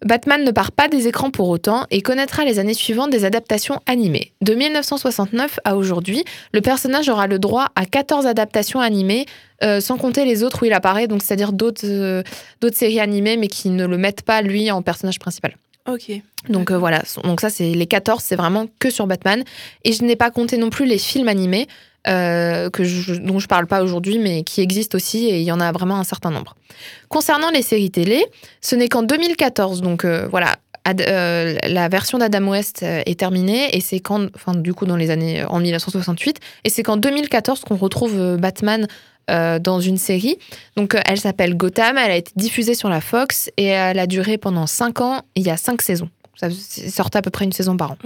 Batman 0.03 0.43
ne 0.43 0.51
part 0.51 0.71
pas 0.71 0.87
des 0.87 1.07
écrans 1.07 1.31
pour 1.31 1.49
autant 1.49 1.85
et 1.91 2.01
connaîtra 2.01 2.43
les 2.43 2.59
années 2.59 2.73
suivantes 2.73 3.09
des 3.09 3.25
adaptations 3.25 3.79
animées. 3.85 4.33
De 4.41 4.53
1969 4.53 5.59
à 5.63 5.75
aujourd'hui, 5.75 6.23
le 6.51 6.61
personnage 6.61 7.09
aura 7.09 7.27
le 7.27 7.39
droit 7.39 7.67
à 7.75 7.85
14 7.85 8.25
adaptations 8.25 8.79
animées, 8.79 9.25
euh, 9.63 9.79
sans 9.79 9.97
compter 9.97 10.25
les 10.25 10.43
autres 10.43 10.63
où 10.63 10.65
il 10.65 10.73
apparaît, 10.73 11.07
donc 11.07 11.23
c'est-à-dire 11.23 11.53
d'autres 11.53 11.85
euh, 11.85 12.23
d'autres 12.59 12.75
séries 12.75 12.99
animées, 12.99 13.37
mais 13.37 13.47
qui 13.47 13.69
ne 13.69 13.85
le 13.85 13.97
mettent 13.97 14.23
pas 14.23 14.41
lui 14.41 14.71
en 14.71 14.81
personnage 14.81 15.19
principal. 15.19 15.55
Ok. 15.87 16.11
Donc 16.49 16.71
euh, 16.71 16.77
voilà, 16.77 17.03
donc 17.23 17.41
ça 17.41 17.49
c'est 17.49 17.71
les 17.71 17.87
14, 17.87 18.21
c'est 18.23 18.35
vraiment 18.35 18.67
que 18.79 18.89
sur 18.89 19.07
Batman. 19.07 19.43
Et 19.83 19.93
je 19.93 20.03
n'ai 20.03 20.15
pas 20.15 20.31
compté 20.31 20.57
non 20.57 20.69
plus 20.69 20.85
les 20.85 20.97
films 20.97 21.27
animés. 21.27 21.67
Euh, 22.07 22.69
je, 22.79 23.13
dont 23.13 23.39
je 23.39 23.47
parle 23.47 23.67
pas 23.67 23.83
aujourd'hui, 23.83 24.19
mais 24.19 24.43
qui 24.43 24.61
existent 24.61 24.95
aussi 24.95 25.25
et 25.25 25.39
il 25.39 25.43
y 25.43 25.51
en 25.51 25.59
a 25.59 25.71
vraiment 25.71 25.97
un 25.97 26.03
certain 26.03 26.31
nombre. 26.31 26.55
Concernant 27.09 27.49
les 27.49 27.61
séries 27.61 27.91
télé, 27.91 28.25
ce 28.61 28.75
n'est 28.75 28.89
qu'en 28.89 29.03
2014, 29.03 29.81
donc 29.81 30.03
euh, 30.03 30.27
voilà, 30.29 30.55
euh, 30.87 31.57
la 31.63 31.87
version 31.87 32.17
d'Adam 32.17 32.49
West 32.49 32.83
est 32.83 33.17
terminée 33.17 33.75
et 33.75 33.79
c'est 33.79 33.99
quand, 33.99 34.27
enfin 34.35 34.53
du 34.53 34.73
coup 34.73 34.85
dans 34.85 34.97
les 34.97 35.11
années 35.11 35.45
en 35.45 35.59
1968, 35.59 36.39
et 36.65 36.69
c'est 36.69 36.83
qu'en 36.83 36.97
2014 36.97 37.61
qu'on 37.61 37.77
retrouve 37.77 38.37
Batman 38.37 38.87
dans 39.29 39.79
une 39.79 39.95
série. 39.97 40.37
Donc 40.75 40.97
elle 41.05 41.17
s'appelle 41.17 41.55
Gotham, 41.55 41.97
elle 41.97 42.11
a 42.11 42.17
été 42.17 42.33
diffusée 42.35 42.73
sur 42.73 42.89
la 42.89 42.99
Fox 42.99 43.49
et 43.55 43.67
elle 43.67 43.99
a 43.99 44.07
duré 44.07 44.37
pendant 44.37 44.67
5 44.67 44.99
ans. 44.99 45.21
Il 45.35 45.43
y 45.43 45.49
a 45.49 45.55
5 45.55 45.81
saisons. 45.81 46.09
Ça 46.35 46.49
sortait 46.89 47.19
à 47.19 47.21
peu 47.21 47.29
près 47.29 47.45
une 47.45 47.51
saison 47.51 47.77
par 47.77 47.91
an. 47.91 47.97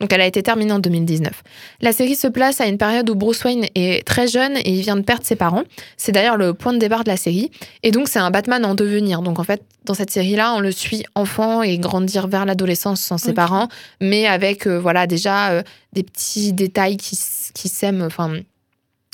Donc 0.00 0.12
elle 0.12 0.20
a 0.20 0.26
été 0.26 0.42
terminée 0.42 0.72
en 0.72 0.78
2019. 0.78 1.42
La 1.80 1.92
série 1.92 2.14
se 2.14 2.28
place 2.28 2.60
à 2.60 2.66
une 2.66 2.76
période 2.76 3.08
où 3.08 3.14
Bruce 3.14 3.42
Wayne 3.42 3.66
est 3.74 4.06
très 4.06 4.28
jeune 4.28 4.56
et 4.58 4.70
il 4.70 4.82
vient 4.82 4.96
de 4.96 5.02
perdre 5.02 5.24
ses 5.24 5.36
parents. 5.36 5.62
C'est 5.96 6.12
d'ailleurs 6.12 6.36
le 6.36 6.52
point 6.52 6.74
de 6.74 6.78
départ 6.78 7.04
de 7.04 7.08
la 7.08 7.16
série. 7.16 7.50
Et 7.82 7.90
donc 7.90 8.08
c'est 8.08 8.18
un 8.18 8.30
Batman 8.30 8.64
en 8.66 8.74
devenir. 8.74 9.22
Donc 9.22 9.38
en 9.38 9.44
fait, 9.44 9.62
dans 9.86 9.94
cette 9.94 10.10
série-là, 10.10 10.52
on 10.54 10.60
le 10.60 10.72
suit 10.72 11.04
enfant 11.14 11.62
et 11.62 11.78
grandir 11.78 12.28
vers 12.28 12.44
l'adolescence 12.44 13.00
sans 13.00 13.16
ses 13.16 13.32
parents, 13.32 13.68
mais 14.00 14.26
avec 14.26 14.66
euh, 14.66 14.78
voilà 14.78 15.06
déjà 15.06 15.50
euh, 15.50 15.62
des 15.94 16.02
petits 16.02 16.52
détails 16.52 16.98
qui, 16.98 17.18
qui 17.54 17.68
s'aiment. 17.68 18.02
Enfin, 18.02 18.34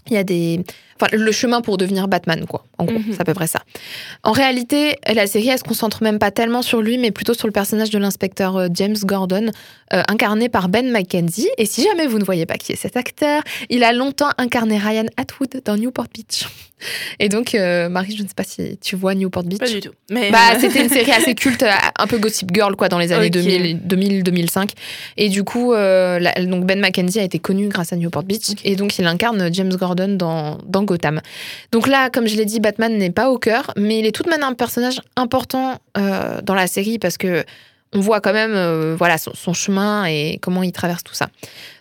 il 0.09 0.15
y 0.15 0.19
a 0.19 0.25
des... 0.25 0.65
Enfin, 1.01 1.15
le 1.17 1.33
chemin 1.33 1.61
pour 1.61 1.77
devenir 1.77 2.09
Batman, 2.09 2.45
quoi. 2.47 2.65
En 2.79 2.85
gros, 2.85 2.99
Mhm. 2.99 3.05
c'est 3.13 3.21
à 3.21 3.25
peu 3.25 3.35
près 3.35 3.47
ça. 3.47 3.61
En 4.23 4.33
réalité, 4.33 4.97
la 5.13 5.27
série, 5.27 5.49
elle 5.49 5.59
se 5.59 5.65
concentre 5.65 6.03
même 6.03 6.19
pas 6.19 6.31
tellement 6.31 6.63
sur 6.63 6.81
lui, 6.83 6.99
mais 6.99 7.11
plutôt 7.11 7.35
sur 7.35 7.47
le 7.47 7.53
personnage 7.53 7.91
de 7.91 7.99
l'inspecteur 7.99 8.57
euh, 8.57 8.69
James 8.75 8.97
Gordon, 9.05 9.51
euh, 9.93 10.03
incarné 10.09 10.49
par 10.49 10.69
Ben 10.69 10.91
McKenzie. 10.91 11.49
Et 11.59 11.67
si 11.67 11.83
jamais 11.83 12.07
vous 12.07 12.19
ne 12.19 12.25
voyez 12.25 12.47
pas 12.47 12.57
qui 12.57 12.73
est 12.73 12.77
cet 12.77 12.97
acteur, 12.97 13.43
il 13.71 13.85
a 13.85 13.93
longtemps 13.93 14.31
incarné 14.39 14.79
Ryan 14.79 15.07
Atwood 15.17 15.63
dans 15.65 15.77
Newport 15.77 16.07
Beach. 16.15 16.47
Et 17.21 17.31
donc, 17.31 17.55
euh, 17.55 17.89
Marie, 17.89 18.15
je 18.15 18.23
ne 18.23 18.29
sais 18.29 18.35
pas 18.35 18.45
si 18.45 18.77
tu 18.79 18.97
vois 18.97 19.15
Newport 19.15 19.45
Beach. 19.45 19.59
Pas 19.61 19.67
du 19.69 19.81
tout. 19.81 19.93
Mais 20.11 20.31
Bah, 20.31 20.39
c'était 20.61 20.83
une 20.83 20.91
série 20.91 21.11
assez 21.13 21.35
culte, 21.35 21.65
un 21.99 22.07
peu 22.07 22.19
Gossip 22.19 22.51
Girl, 22.53 22.77
quoi, 22.77 22.89
dans 22.91 22.99
les 22.99 23.13
années 23.13 23.27
Ok. 23.29 23.33
2000, 23.33 23.81
2000-2005. 23.87 24.71
Et 25.17 25.31
du 25.31 25.43
coup, 25.43 25.73
euh, 25.73 26.19
la- 26.19 26.35
donc 26.45 26.67
Ben 26.67 26.79
McKenzie 26.81 27.19
a 27.21 27.23
été 27.23 27.39
connu 27.39 27.69
grâce 27.69 27.95
à 27.95 27.97
Newport 27.97 28.25
Beach. 28.25 28.49
Et 28.65 28.77
donc, 28.77 28.99
il 28.99 29.07
incarne 29.07 29.49
James 29.55 29.75
Gordon 29.75 30.17
dans, 30.17 30.59
dans 30.67 30.83
Gotham. 30.87 31.21
Donc 31.73 31.87
là, 31.87 32.09
comme 32.09 32.27
je 32.27 32.37
l'ai 32.37 32.47
dit, 32.47 32.61
Batman 32.61 32.97
n'est 32.97 33.11
pas 33.11 33.31
au 33.31 33.39
cœur, 33.39 33.73
mais 33.77 33.99
il 33.99 34.07
est 34.07 34.13
tout 34.13 34.23
de 34.23 34.31
même 34.31 34.43
un 34.43 34.55
personnage 34.55 35.03
important 35.17 35.79
euh, 35.99 36.41
dans 36.43 36.55
la 36.55 36.67
série 36.67 36.99
parce 36.99 37.19
que 37.19 37.45
on 37.93 38.01
voit 38.01 38.21
quand 38.21 38.33
même 38.33 38.53
euh, 38.55 38.95
voilà, 38.99 39.17
son, 39.19 39.53
chemin 39.55 40.05
et 40.07 40.39
comment 40.43 40.63
il 40.63 40.73
traverse 40.73 41.05
tout 41.05 41.15
ça. 41.15 41.29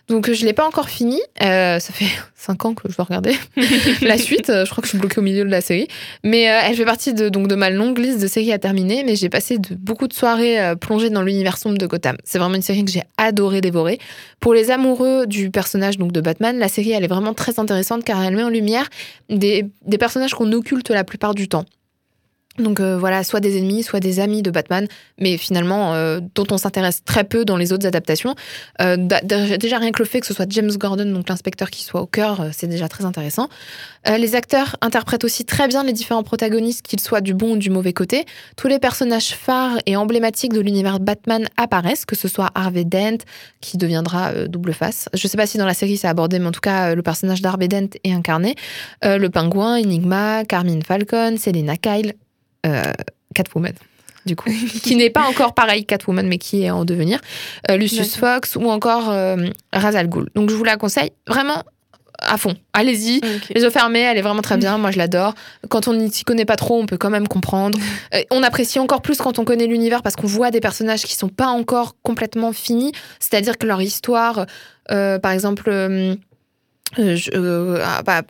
Donc, 0.08 0.30
je 0.32 0.46
l'ai 0.46 0.52
pas 0.52 0.64
encore 0.64 0.88
fini. 0.88 1.20
Euh, 1.42 1.80
ça 1.80 1.92
fait 1.92 2.06
5 2.36 2.64
ans 2.64 2.74
que 2.74 2.88
je 2.88 2.94
dois 2.94 3.04
regarder 3.04 3.34
la 4.02 4.16
suite. 4.16 4.50
euh, 4.50 4.64
Je 4.64 4.70
crois 4.70 4.80
que 4.80 4.86
je 4.86 4.90
suis 4.90 4.98
bloquée 4.98 5.18
au 5.18 5.22
milieu 5.22 5.44
de 5.44 5.50
la 5.50 5.60
série. 5.60 5.88
Mais 6.22 6.42
elle 6.42 6.76
fait 6.76 6.84
partie 6.84 7.12
de, 7.12 7.28
donc, 7.28 7.48
de 7.48 7.56
ma 7.56 7.70
longue 7.70 7.98
liste 7.98 8.20
de 8.20 8.28
séries 8.28 8.52
à 8.52 8.58
terminer. 8.58 9.02
Mais 9.02 9.16
j'ai 9.16 9.28
passé 9.28 9.58
beaucoup 9.72 10.06
de 10.06 10.12
soirées 10.12 10.74
plongées 10.80 11.10
dans 11.10 11.22
l'univers 11.22 11.58
sombre 11.58 11.76
de 11.76 11.86
Gotham. 11.86 12.16
C'est 12.24 12.38
vraiment 12.38 12.54
une 12.54 12.62
série 12.62 12.84
que 12.84 12.90
j'ai 12.92 13.02
adoré 13.18 13.60
dévorer. 13.60 13.98
Pour 14.38 14.54
les 14.54 14.70
amoureux 14.70 15.26
du 15.26 15.50
personnage 15.50 15.98
donc, 15.98 16.12
de 16.12 16.20
Batman, 16.20 16.56
la 16.56 16.68
série 16.68 16.92
elle 16.92 17.02
est 17.02 17.08
vraiment 17.08 17.34
très 17.34 17.58
intéressante 17.58 18.04
car 18.04 18.22
elle 18.22 18.36
met 18.36 18.44
en 18.44 18.48
lumière 18.48 18.88
des, 19.28 19.64
des 19.84 19.98
personnages 19.98 20.34
qu'on 20.34 20.52
occulte 20.52 20.90
la 20.90 21.02
plupart 21.02 21.34
du 21.34 21.48
temps. 21.48 21.64
Donc 22.58 22.80
euh, 22.80 22.96
voilà, 22.98 23.24
soit 23.24 23.40
des 23.40 23.58
ennemis, 23.58 23.82
soit 23.82 24.00
des 24.00 24.20
amis 24.20 24.42
de 24.42 24.50
Batman, 24.50 24.86
mais 25.18 25.36
finalement 25.36 25.94
euh, 25.94 26.20
dont 26.34 26.46
on 26.50 26.58
s'intéresse 26.58 27.02
très 27.04 27.24
peu 27.24 27.44
dans 27.44 27.56
les 27.56 27.72
autres 27.72 27.86
adaptations. 27.86 28.34
Euh, 28.80 28.96
déjà 28.96 29.78
rien 29.78 29.92
que 29.92 30.02
le 30.02 30.08
fait 30.08 30.20
que 30.20 30.26
ce 30.26 30.34
soit 30.34 30.46
James 30.50 30.70
Gordon, 30.76 31.10
donc 31.12 31.28
l'inspecteur 31.28 31.70
qui 31.70 31.84
soit 31.84 32.00
au 32.00 32.06
cœur, 32.06 32.46
c'est 32.52 32.66
déjà 32.66 32.88
très 32.88 33.04
intéressant. 33.04 33.48
Les 34.06 34.36
acteurs 34.36 34.76
interprètent 34.80 35.24
aussi 35.24 35.44
très 35.44 35.66
bien 35.66 35.82
les 35.82 35.92
différents 35.92 36.22
protagonistes, 36.22 36.86
qu'ils 36.86 37.00
soient 37.00 37.20
du 37.20 37.34
bon 37.34 37.52
ou 37.52 37.56
du 37.56 37.70
mauvais 37.70 37.92
côté. 37.92 38.24
Tous 38.56 38.68
les 38.68 38.78
personnages 38.78 39.34
phares 39.34 39.78
et 39.86 39.96
emblématiques 39.96 40.52
de 40.52 40.60
l'univers 40.60 41.00
Batman 41.00 41.46
apparaissent, 41.56 42.04
que 42.04 42.14
ce 42.14 42.28
soit 42.28 42.50
Harvey 42.54 42.84
Dent, 42.84 43.18
qui 43.60 43.78
deviendra 43.78 44.46
double 44.46 44.72
face. 44.72 45.08
Je 45.12 45.26
sais 45.26 45.36
pas 45.36 45.46
si 45.46 45.58
dans 45.58 45.66
la 45.66 45.74
série 45.74 45.96
c'est 45.96 46.08
abordé, 46.08 46.38
mais 46.38 46.46
en 46.46 46.52
tout 46.52 46.60
cas, 46.60 46.94
le 46.94 47.02
personnage 47.02 47.42
d'Harvey 47.42 47.68
Dent 47.68 47.88
est 48.04 48.12
incarné. 48.12 48.54
Le 49.02 49.26
pingouin, 49.28 49.80
Enigma, 49.80 50.44
Carmine 50.44 50.82
Falcon, 50.82 51.36
Selena 51.36 51.76
Kyle, 51.76 52.14
Catwoman. 53.34 53.72
Du 54.26 54.34
coup, 54.34 54.50
qui 54.82 54.96
n'est 54.96 55.10
pas 55.10 55.22
encore 55.28 55.54
pareil 55.54 55.84
Catwoman, 55.86 56.26
mais 56.26 56.38
qui 56.38 56.64
est 56.64 56.70
en 56.70 56.84
devenir, 56.84 57.20
Euh, 57.70 57.76
Lucius 57.76 58.16
Fox 58.16 58.56
ou 58.56 58.68
encore 58.70 59.10
euh, 59.10 59.36
Ra's 59.72 59.94
al 59.94 60.08
Ghul. 60.08 60.28
Donc 60.34 60.50
je 60.50 60.54
vous 60.56 60.64
la 60.64 60.76
conseille 60.76 61.12
vraiment 61.28 61.62
à 62.18 62.36
fond. 62.38 62.54
Allez-y, 62.72 63.18
Ok. 63.18 63.52
les 63.54 63.62
yeux 63.62 63.70
fermés, 63.70 64.00
elle 64.00 64.16
est 64.18 64.22
vraiment 64.22 64.40
très 64.42 64.56
bien. 64.56 64.78
Moi, 64.78 64.90
je 64.90 64.96
l'adore. 64.98 65.34
Quand 65.68 65.86
on 65.86 65.92
n'y 65.94 66.10
s'y 66.10 66.24
connaît 66.24 66.46
pas 66.46 66.56
trop, 66.56 66.80
on 66.80 66.86
peut 66.86 66.96
quand 66.96 67.10
même 67.10 67.28
comprendre. 67.28 67.78
Euh, 68.14 68.22
on 68.30 68.42
apprécie 68.42 68.78
encore 68.78 69.02
plus 69.02 69.18
quand 69.18 69.38
on 69.38 69.44
connaît 69.44 69.66
l'univers 69.66 70.02
parce 70.02 70.16
qu'on 70.16 70.26
voit 70.28 70.50
des 70.50 70.60
personnages 70.60 71.02
qui 71.04 71.14
sont 71.14 71.28
pas 71.28 71.48
encore 71.48 71.94
complètement 72.02 72.52
finis. 72.52 72.92
C'est-à-dire 73.20 73.58
que 73.58 73.66
leur 73.66 73.82
histoire, 73.82 74.46
euh, 74.90 75.18
par 75.18 75.32
exemple, 75.32 75.64
euh, 75.68 76.14
euh, 76.98 77.16
je- 77.16 77.30
euh, 77.34 77.80
ah, 77.84 78.02
bah, 78.02 78.18
euh, 78.18 78.22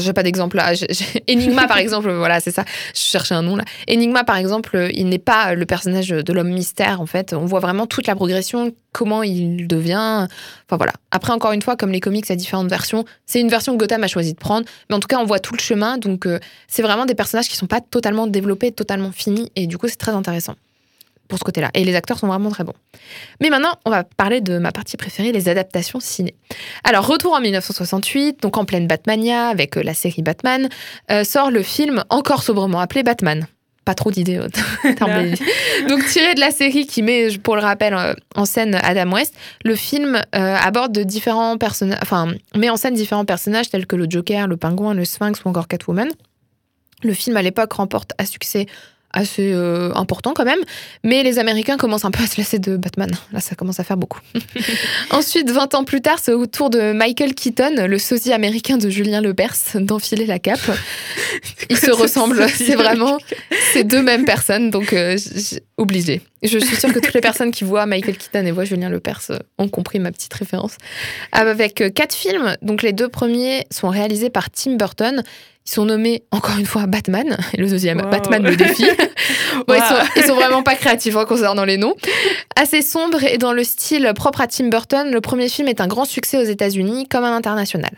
j'ai 0.00 0.12
pas 0.12 0.22
d'exemple 0.22 0.56
là. 0.56 0.74
J'ai- 0.74 0.86
j'ai- 0.90 1.24
Enigma, 1.30 1.66
par 1.66 1.78
exemple, 1.78 2.10
voilà, 2.12 2.40
c'est 2.40 2.50
ça. 2.50 2.64
Je 2.94 3.00
cherchais 3.00 3.34
un 3.34 3.42
nom 3.42 3.56
là. 3.56 3.64
Enigma, 3.90 4.24
par 4.24 4.36
exemple, 4.36 4.76
euh, 4.76 4.90
il 4.94 5.08
n'est 5.08 5.18
pas 5.18 5.54
le 5.54 5.66
personnage 5.66 6.08
de 6.08 6.32
l'homme 6.32 6.50
mystère, 6.50 7.00
en 7.00 7.06
fait. 7.06 7.32
On 7.32 7.44
voit 7.46 7.60
vraiment 7.60 7.86
toute 7.86 8.06
la 8.06 8.14
progression, 8.14 8.72
comment 8.92 9.22
il 9.22 9.66
devient. 9.66 10.26
Enfin 10.66 10.76
voilà. 10.76 10.92
Après, 11.10 11.32
encore 11.32 11.52
une 11.52 11.62
fois, 11.62 11.76
comme 11.76 11.90
les 11.92 12.00
comics, 12.00 12.24
il 12.26 12.30
y 12.30 12.32
a 12.32 12.36
différentes 12.36 12.68
versions. 12.68 13.04
C'est 13.26 13.40
une 13.40 13.48
version 13.48 13.72
que 13.74 13.78
Gotham 13.78 14.02
a 14.04 14.08
choisi 14.08 14.32
de 14.32 14.38
prendre. 14.38 14.66
Mais 14.90 14.96
en 14.96 15.00
tout 15.00 15.08
cas, 15.08 15.18
on 15.18 15.24
voit 15.24 15.38
tout 15.40 15.54
le 15.54 15.60
chemin. 15.60 15.98
Donc, 15.98 16.26
euh, 16.26 16.38
c'est 16.68 16.82
vraiment 16.82 17.06
des 17.06 17.14
personnages 17.14 17.48
qui 17.48 17.56
sont 17.56 17.66
pas 17.66 17.80
totalement 17.80 18.26
développés, 18.26 18.72
totalement 18.72 19.12
finis. 19.12 19.50
Et 19.56 19.66
du 19.66 19.78
coup, 19.78 19.88
c'est 19.88 19.96
très 19.96 20.12
intéressant 20.12 20.54
pour 21.28 21.38
ce 21.38 21.44
côté-là. 21.44 21.70
Et 21.74 21.84
les 21.84 21.94
acteurs 21.94 22.18
sont 22.18 22.26
vraiment 22.26 22.50
très 22.50 22.64
bons. 22.64 22.74
Mais 23.40 23.50
maintenant, 23.50 23.74
on 23.84 23.90
va 23.90 24.04
parler 24.04 24.40
de 24.40 24.58
ma 24.58 24.72
partie 24.72 24.96
préférée, 24.96 25.32
les 25.32 25.48
adaptations 25.48 26.00
ciné. 26.00 26.34
Alors, 26.84 27.06
retour 27.06 27.32
en 27.34 27.40
1968, 27.40 28.42
donc 28.42 28.56
en 28.56 28.64
pleine 28.64 28.86
Batmania, 28.86 29.48
avec 29.48 29.76
euh, 29.76 29.82
la 29.82 29.94
série 29.94 30.22
Batman, 30.22 30.68
euh, 31.10 31.24
sort 31.24 31.50
le 31.50 31.62
film 31.62 32.04
encore 32.10 32.42
sobrement 32.42 32.80
appelé 32.80 33.02
Batman. 33.02 33.46
Pas 33.86 33.94
trop 33.94 34.10
d'idées. 34.10 34.38
donc, 35.88 36.06
tiré 36.06 36.34
de 36.34 36.40
la 36.40 36.50
série 36.50 36.88
qui 36.88 37.02
met, 37.02 37.28
pour 37.38 37.54
le 37.54 37.62
rappel, 37.62 37.94
euh, 37.94 38.14
en 38.34 38.44
scène 38.44 38.74
Adam 38.82 39.12
West, 39.12 39.32
le 39.64 39.76
film 39.76 40.16
euh, 40.16 40.56
aborde 40.56 40.90
de 40.90 41.04
différents 41.04 41.56
personnages, 41.56 42.00
enfin, 42.02 42.34
met 42.56 42.68
en 42.68 42.76
scène 42.76 42.94
différents 42.94 43.24
personnages 43.24 43.70
tels 43.70 43.86
que 43.86 43.94
le 43.94 44.06
Joker, 44.10 44.48
le 44.48 44.56
Pingouin, 44.56 44.92
le 44.92 45.04
Sphinx 45.04 45.44
ou 45.44 45.48
encore 45.48 45.68
Catwoman. 45.68 46.08
Le 47.04 47.14
film 47.14 47.36
à 47.36 47.42
l'époque 47.42 47.74
remporte 47.74 48.10
à 48.18 48.26
succès 48.26 48.66
assez 49.16 49.52
euh, 49.52 49.92
important 49.94 50.34
quand 50.34 50.44
même, 50.44 50.60
mais 51.02 51.22
les 51.22 51.38
Américains 51.38 51.76
commencent 51.76 52.04
un 52.04 52.10
peu 52.10 52.22
à 52.22 52.26
se 52.26 52.38
lasser 52.38 52.58
de 52.58 52.76
Batman. 52.76 53.10
Là, 53.32 53.40
ça 53.40 53.54
commence 53.54 53.80
à 53.80 53.84
faire 53.84 53.96
beaucoup. 53.96 54.20
Ensuite, 55.10 55.50
20 55.50 55.74
ans 55.74 55.84
plus 55.84 56.02
tard, 56.02 56.18
c'est 56.22 56.32
au 56.32 56.46
tour 56.46 56.70
de 56.70 56.92
Michael 56.92 57.34
Keaton, 57.34 57.86
le 57.86 57.98
sosie 57.98 58.32
américain 58.32 58.76
de 58.76 58.88
Julien 58.90 59.20
Lepers, 59.20 59.56
d'enfiler 59.74 60.26
la 60.26 60.38
cape. 60.38 60.70
Ils 61.70 61.78
se 61.78 61.90
ressemblent, 61.90 62.46
c'est 62.48 62.76
vraiment 62.76 63.18
ces 63.72 63.84
deux 63.84 64.02
mêmes 64.02 64.26
personnes, 64.26 64.70
donc 64.70 64.92
euh, 64.92 65.16
obligé. 65.78 66.20
Je 66.42 66.58
suis 66.58 66.76
sûre 66.76 66.92
que 66.92 66.98
toutes 66.98 67.14
les 67.14 67.20
personnes 67.22 67.50
qui 67.50 67.64
voient 67.64 67.86
Michael 67.86 68.16
Keaton 68.16 68.44
et 68.44 68.50
voient 68.50 68.64
Julien 68.64 68.88
Lepers 68.88 69.22
euh, 69.30 69.38
ont 69.58 69.68
compris 69.68 69.98
ma 69.98 70.12
petite 70.12 70.34
référence. 70.34 70.76
Avec 71.32 71.80
euh, 71.80 71.90
quatre 71.90 72.14
films, 72.14 72.56
donc 72.62 72.82
les 72.82 72.92
deux 72.92 73.08
premiers 73.08 73.66
sont 73.70 73.88
réalisés 73.88 74.30
par 74.30 74.50
Tim 74.50 74.76
Burton. 74.76 75.22
Ils 75.66 75.72
sont 75.72 75.84
nommés 75.84 76.22
encore 76.30 76.58
une 76.58 76.66
fois 76.66 76.86
Batman, 76.86 77.36
et 77.54 77.56
le 77.60 77.68
deuxième 77.68 78.00
Wow. 78.00 78.10
Batman 78.10 78.42
le 78.44 78.56
défi. 78.56 78.84
Bon, 79.66 79.74
ils, 79.74 79.80
sont, 79.82 79.94
ils 80.16 80.22
sont 80.22 80.34
vraiment 80.34 80.62
pas 80.62 80.74
créatifs 80.74 81.16
hein, 81.16 81.24
concernant 81.24 81.64
les 81.64 81.78
noms. 81.78 81.94
Assez 82.56 82.82
sombre 82.82 83.24
et 83.24 83.38
dans 83.38 83.52
le 83.54 83.64
style 83.64 84.12
propre 84.14 84.42
à 84.42 84.46
Tim 84.46 84.68
Burton, 84.68 85.10
le 85.10 85.20
premier 85.22 85.48
film 85.48 85.66
est 85.68 85.80
un 85.80 85.86
grand 85.86 86.04
succès 86.04 86.36
aux 86.36 86.44
États-Unis 86.44 87.08
comme 87.08 87.24
à 87.24 87.30
l'international. 87.30 87.90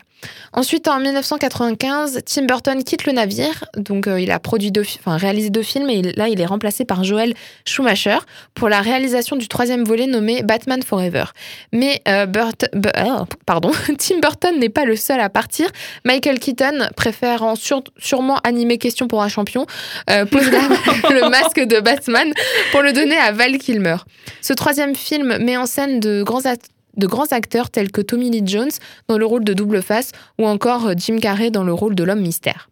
Ensuite, 0.53 0.87
en 0.87 0.99
1995, 0.99 2.21
Tim 2.25 2.43
Burton 2.45 2.83
quitte 2.83 3.05
le 3.05 3.13
navire, 3.13 3.65
donc 3.77 4.07
euh, 4.07 4.19
il 4.19 4.31
a 4.31 4.39
produit 4.39 4.71
deux, 4.71 4.83
enfin, 4.99 5.17
réalisé 5.17 5.49
deux 5.49 5.61
films 5.63 5.89
et 5.89 5.95
il- 5.95 6.13
là 6.17 6.27
il 6.27 6.41
est 6.41 6.45
remplacé 6.45 6.83
par 6.85 7.03
Joel 7.03 7.33
Schumacher 7.65 8.17
pour 8.53 8.67
la 8.69 8.81
réalisation 8.81 9.35
du 9.35 9.47
troisième 9.47 9.83
volet 9.83 10.07
nommé 10.07 10.43
Batman 10.43 10.81
Forever. 10.83 11.25
Mais 11.71 12.01
euh, 12.07 12.25
Burt- 12.25 12.65
ah, 12.95 13.25
pardon, 13.45 13.71
Tim 13.97 14.19
Burton 14.19 14.59
n'est 14.59 14.69
pas 14.69 14.85
le 14.85 14.95
seul 14.95 15.19
à 15.19 15.29
partir. 15.29 15.67
Michael 16.05 16.39
Keaton, 16.39 16.87
préférant 16.97 17.55
sûrement 17.97 18.37
animer 18.43 18.77
Question 18.77 19.07
pour 19.07 19.21
un 19.21 19.27
champion, 19.29 19.65
euh, 20.09 20.25
pose 20.25 20.49
le 21.09 21.29
masque 21.29 21.59
de 21.59 21.79
Batman 21.79 22.31
pour 22.71 22.81
le 22.81 22.93
donner 22.93 23.17
à 23.17 23.31
Val 23.31 23.57
Kilmer. 23.57 23.97
Ce 24.41 24.53
troisième 24.53 24.95
film 24.95 25.37
met 25.39 25.57
en 25.57 25.65
scène 25.65 25.99
de 25.99 26.23
grands, 26.23 26.45
act- 26.45 26.69
de 26.97 27.07
grands 27.07 27.31
acteurs 27.31 27.69
tels 27.69 27.91
que 27.91 28.01
Tommy 28.01 28.29
Lee 28.29 28.43
Jones 28.45 28.71
dans 29.07 29.17
le 29.17 29.25
rôle 29.25 29.43
de 29.43 29.53
double 29.53 29.81
face 29.81 30.11
ou 30.37 30.47
encore 30.47 30.87
euh, 30.87 30.93
Jim 30.97 31.17
Carrey 31.21 31.51
dans 31.51 31.63
le 31.63 31.73
rôle 31.73 31.95
de 31.95 32.03
l'homme 32.03 32.21
mystère. 32.21 32.69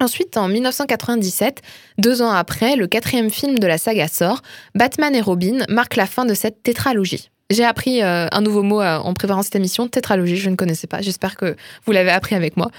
Ensuite, 0.00 0.36
en 0.36 0.46
1997, 0.48 1.60
deux 1.98 2.22
ans 2.22 2.30
après, 2.30 2.76
le 2.76 2.86
quatrième 2.86 3.30
film 3.30 3.58
de 3.58 3.66
la 3.66 3.78
saga 3.78 4.06
sort, 4.06 4.42
Batman 4.76 5.14
et 5.14 5.20
Robin 5.20 5.64
marque 5.68 5.96
la 5.96 6.06
fin 6.06 6.24
de 6.24 6.34
cette 6.34 6.62
tétralogie. 6.62 7.30
J'ai 7.50 7.64
appris 7.64 8.02
euh, 8.02 8.26
un 8.30 8.42
nouveau 8.42 8.62
mot 8.62 8.82
euh, 8.82 8.98
en 8.98 9.14
préparant 9.14 9.42
cette 9.42 9.56
émission, 9.56 9.88
tétralogie, 9.88 10.36
je 10.36 10.50
ne 10.50 10.54
connaissais 10.54 10.86
pas. 10.86 11.00
J'espère 11.00 11.34
que 11.34 11.56
vous 11.86 11.92
l'avez 11.92 12.10
appris 12.10 12.34
avec 12.34 12.58
moi. 12.58 12.70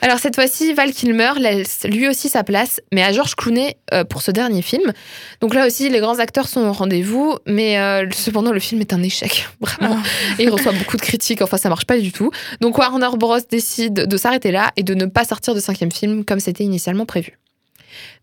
Alors 0.00 0.18
cette 0.20 0.36
fois-ci, 0.36 0.74
Val 0.74 0.92
Kilmer 0.92 1.32
laisse 1.40 1.84
lui 1.84 2.08
aussi 2.08 2.28
sa 2.28 2.44
place, 2.44 2.80
mais 2.92 3.02
à 3.02 3.10
George 3.10 3.34
Clooney 3.34 3.76
euh, 3.92 4.04
pour 4.04 4.22
ce 4.22 4.30
dernier 4.30 4.62
film. 4.62 4.92
Donc 5.40 5.54
là 5.54 5.66
aussi, 5.66 5.88
les 5.88 5.98
grands 5.98 6.20
acteurs 6.20 6.46
sont 6.46 6.60
au 6.60 6.72
rendez-vous, 6.72 7.36
mais 7.46 7.76
cependant 8.12 8.52
le 8.52 8.60
film 8.60 8.80
est 8.80 8.92
un 8.92 9.02
échec, 9.02 9.48
vraiment. 9.60 9.98
Et 10.38 10.44
il 10.44 10.50
reçoit 10.50 10.72
beaucoup 10.72 10.96
de 10.96 11.02
critiques, 11.02 11.42
enfin 11.42 11.56
ça 11.56 11.68
marche 11.68 11.86
pas 11.86 11.98
du 11.98 12.12
tout. 12.12 12.30
Donc 12.60 12.78
Warner 12.78 13.16
Bros 13.16 13.38
décide 13.50 13.94
de 14.06 14.16
s'arrêter 14.16 14.52
là 14.52 14.70
et 14.76 14.84
de 14.84 14.94
ne 14.94 15.06
pas 15.06 15.24
sortir 15.24 15.52
de 15.52 15.60
cinquième 15.60 15.90
film 15.90 16.24
comme 16.24 16.38
c'était 16.38 16.62
initialement 16.62 17.06
prévu. 17.06 17.41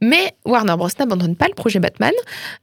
Mais 0.01 0.33
Warner 0.45 0.75
Bros 0.77 0.89
n'abandonne 0.97 1.35
pas 1.35 1.47
le 1.47 1.53
projet 1.53 1.79
Batman. 1.79 2.13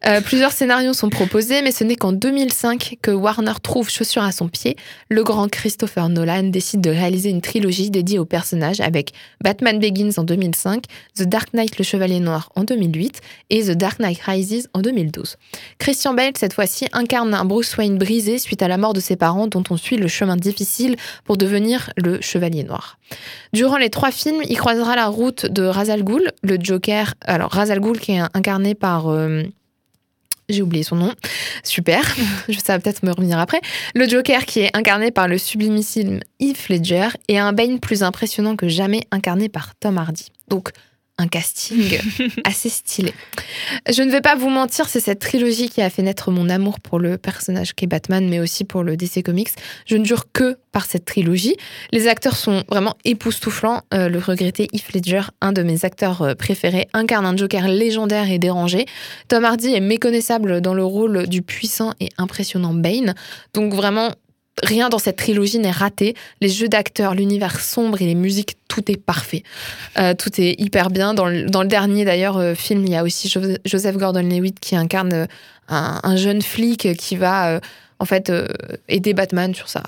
Euh, 0.06 0.20
plusieurs 0.20 0.52
scénarios 0.52 0.92
sont 0.92 1.10
proposés, 1.10 1.62
mais 1.62 1.72
ce 1.72 1.84
n'est 1.84 1.96
qu'en 1.96 2.12
2005 2.12 2.98
que 3.02 3.10
Warner 3.10 3.52
trouve 3.62 3.90
chaussure 3.90 4.22
à 4.22 4.32
son 4.32 4.48
pied. 4.48 4.76
Le 5.08 5.22
grand 5.22 5.48
Christopher 5.48 6.08
Nolan 6.08 6.44
décide 6.44 6.80
de 6.80 6.90
réaliser 6.90 7.30
une 7.30 7.40
trilogie 7.40 7.90
dédiée 7.90 8.18
au 8.18 8.24
personnage 8.24 8.80
avec 8.80 9.12
Batman 9.42 9.78
Begins 9.78 10.12
en 10.16 10.24
2005, 10.24 10.84
The 11.14 11.22
Dark 11.22 11.52
Knight 11.52 11.78
le 11.78 11.84
Chevalier 11.84 12.20
Noir 12.20 12.50
en 12.54 12.64
2008 12.64 13.20
et 13.50 13.62
The 13.64 13.72
Dark 13.72 13.98
Knight 13.98 14.20
Rises 14.20 14.68
en 14.74 14.80
2012. 14.80 15.36
Christian 15.78 16.14
Bale, 16.14 16.32
cette 16.36 16.52
fois-ci, 16.52 16.86
incarne 16.92 17.34
un 17.34 17.44
Bruce 17.44 17.76
Wayne 17.76 17.98
brisé 17.98 18.38
suite 18.38 18.62
à 18.62 18.68
la 18.68 18.78
mort 18.78 18.92
de 18.92 19.00
ses 19.00 19.16
parents 19.16 19.46
dont 19.46 19.64
on 19.70 19.76
suit 19.76 19.96
le 19.96 20.08
chemin 20.08 20.36
difficile 20.36 20.96
pour 21.24 21.36
devenir 21.36 21.90
le 21.96 22.20
Chevalier 22.20 22.64
Noir. 22.64 22.98
Durant 23.52 23.76
les 23.76 23.90
trois 23.90 24.10
films, 24.10 24.42
il 24.48 24.58
croisera 24.58 24.96
la 24.96 25.06
route 25.06 25.46
de 25.46 25.62
Ra's 25.62 25.88
al 25.90 26.02
Ghul, 26.02 26.32
le 26.42 26.56
Joker. 26.60 26.95
Alors, 27.22 27.50
Ra's 27.52 27.70
al 27.70 27.80
Ghul 27.80 27.98
qui 27.98 28.12
est 28.12 28.20
incarné 28.34 28.74
par... 28.74 29.08
euh, 29.08 29.42
j'ai 30.48 30.62
oublié 30.62 30.84
son 30.84 30.96
nom. 30.96 31.12
Super. 31.64 32.02
Ça 32.64 32.74
va 32.74 32.78
peut-être 32.78 33.02
me 33.02 33.10
revenir 33.10 33.38
après. 33.38 33.60
Le 33.94 34.08
Joker 34.08 34.46
qui 34.46 34.60
est 34.60 34.76
incarné 34.76 35.10
par 35.10 35.28
le 35.28 35.38
sublimissime 35.38 36.20
Heath 36.40 36.68
Ledger 36.68 37.08
et 37.28 37.38
un 37.38 37.52
Bane 37.52 37.80
plus 37.80 38.02
impressionnant 38.02 38.56
que 38.56 38.68
jamais 38.68 39.02
incarné 39.10 39.48
par 39.48 39.74
Tom 39.76 39.98
Hardy. 39.98 40.28
Donc, 40.48 40.70
un 41.18 41.28
casting 41.28 41.98
assez 42.44 42.68
stylé. 42.68 43.14
Je 43.90 44.02
ne 44.02 44.10
vais 44.10 44.20
pas 44.20 44.34
vous 44.34 44.50
mentir, 44.50 44.88
c'est 44.88 45.00
cette 45.00 45.18
trilogie 45.18 45.70
qui 45.70 45.80
a 45.80 45.90
fait 45.90 46.02
naître 46.02 46.30
mon 46.30 46.48
amour 46.48 46.80
pour 46.80 46.98
le 46.98 47.16
personnage 47.16 47.74
qu'est 47.74 47.86
Batman, 47.86 48.28
mais 48.28 48.40
aussi 48.40 48.64
pour 48.64 48.82
le 48.82 48.96
DC 48.96 49.22
Comics. 49.24 49.50
Je 49.86 49.96
ne 49.96 50.04
jure 50.04 50.30
que 50.32 50.58
par 50.76 50.84
cette 50.84 51.06
trilogie. 51.06 51.56
Les 51.90 52.06
acteurs 52.06 52.36
sont 52.36 52.62
vraiment 52.68 52.96
époustouflants. 53.06 53.80
Euh, 53.94 54.10
le 54.10 54.18
regretté 54.18 54.68
Heath 54.74 54.92
Ledger, 54.92 55.22
un 55.40 55.52
de 55.52 55.62
mes 55.62 55.86
acteurs 55.86 56.20
euh, 56.20 56.34
préférés, 56.34 56.86
incarne 56.92 57.24
un 57.24 57.34
Joker 57.34 57.66
légendaire 57.66 58.30
et 58.30 58.38
dérangé. 58.38 58.84
Tom 59.28 59.42
Hardy 59.46 59.72
est 59.72 59.80
méconnaissable 59.80 60.60
dans 60.60 60.74
le 60.74 60.84
rôle 60.84 61.28
du 61.28 61.40
puissant 61.40 61.94
et 61.98 62.10
impressionnant 62.18 62.74
Bane. 62.74 63.14
Donc 63.54 63.72
vraiment, 63.72 64.10
rien 64.62 64.88
dans 64.88 64.98
cette 64.98 65.16
trilogie 65.16 65.58
n'est 65.58 65.70
raté. 65.70 66.14
Les 66.40 66.48
jeux 66.48 66.68
d'acteurs, 66.68 67.14
l'univers 67.14 67.60
sombre 67.60 68.00
et 68.00 68.06
les 68.06 68.14
musiques, 68.14 68.56
tout 68.68 68.90
est 68.90 68.96
parfait. 68.96 69.42
Euh, 69.98 70.14
tout 70.14 70.30
est 70.40 70.54
hyper 70.58 70.90
bien. 70.90 71.14
Dans 71.14 71.26
le, 71.26 71.44
dans 71.46 71.62
le 71.62 71.68
dernier, 71.68 72.04
d'ailleurs, 72.04 72.38
euh, 72.38 72.54
film, 72.54 72.84
il 72.84 72.92
y 72.92 72.96
a 72.96 73.02
aussi 73.02 73.28
Jo- 73.28 73.40
Joseph 73.64 73.96
Gordon-Levitt 73.96 74.58
qui 74.60 74.76
incarne 74.76 75.12
euh, 75.12 75.26
un, 75.68 76.00
un 76.02 76.16
jeune 76.16 76.42
flic 76.42 76.96
qui 76.96 77.16
va, 77.16 77.60
en 77.98 78.04
fait, 78.04 78.32
aider 78.88 79.14
Batman 79.14 79.54
sur 79.54 79.68
sa, 79.68 79.82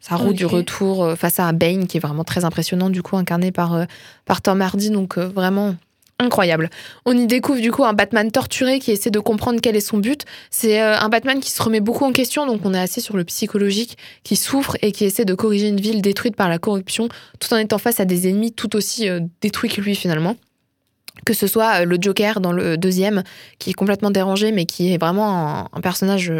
sa 0.00 0.16
route 0.16 0.30
Ok. 0.30 0.36
du 0.36 0.46
retour 0.46 1.12
face 1.16 1.38
à 1.38 1.44
un 1.44 1.52
Bane 1.52 1.86
qui 1.86 1.98
est 1.98 2.00
vraiment 2.00 2.24
très 2.24 2.44
impressionnant, 2.44 2.88
du 2.88 3.02
coup, 3.02 3.16
incarné 3.16 3.52
par, 3.52 3.84
par 4.24 4.40
Tom 4.40 4.62
Hardy. 4.62 4.88
Donc, 4.90 5.18
vraiment 5.18 5.76
incroyable. 6.20 6.70
On 7.06 7.16
y 7.16 7.26
découvre 7.26 7.60
du 7.60 7.72
coup 7.72 7.84
un 7.84 7.94
Batman 7.94 8.30
torturé 8.30 8.78
qui 8.78 8.92
essaie 8.92 9.10
de 9.10 9.18
comprendre 9.18 9.60
quel 9.60 9.74
est 9.74 9.80
son 9.80 9.98
but. 9.98 10.24
C'est 10.50 10.80
euh, 10.80 10.96
un 10.98 11.08
Batman 11.08 11.40
qui 11.40 11.50
se 11.50 11.62
remet 11.62 11.80
beaucoup 11.80 12.04
en 12.04 12.12
question, 12.12 12.46
donc 12.46 12.60
on 12.64 12.74
est 12.74 12.78
assez 12.78 13.00
sur 13.00 13.16
le 13.16 13.24
psychologique, 13.24 13.96
qui 14.22 14.36
souffre 14.36 14.76
et 14.82 14.92
qui 14.92 15.04
essaie 15.04 15.24
de 15.24 15.34
corriger 15.34 15.68
une 15.68 15.80
ville 15.80 16.02
détruite 16.02 16.36
par 16.36 16.48
la 16.48 16.58
corruption, 16.58 17.08
tout 17.40 17.52
en 17.52 17.56
étant 17.56 17.78
face 17.78 18.00
à 18.00 18.04
des 18.04 18.28
ennemis 18.28 18.52
tout 18.52 18.76
aussi 18.76 19.08
euh, 19.08 19.20
détruits 19.40 19.70
que 19.70 19.80
lui 19.80 19.94
finalement. 19.94 20.36
Que 21.26 21.34
ce 21.34 21.46
soit 21.46 21.80
euh, 21.80 21.84
le 21.84 21.96
Joker 22.00 22.40
dans 22.40 22.52
le 22.52 22.76
deuxième, 22.76 23.22
qui 23.58 23.70
est 23.70 23.74
complètement 23.74 24.10
dérangé, 24.10 24.52
mais 24.52 24.66
qui 24.66 24.92
est 24.92 24.98
vraiment 24.98 25.68
un, 25.74 25.80
personnage 25.80 26.32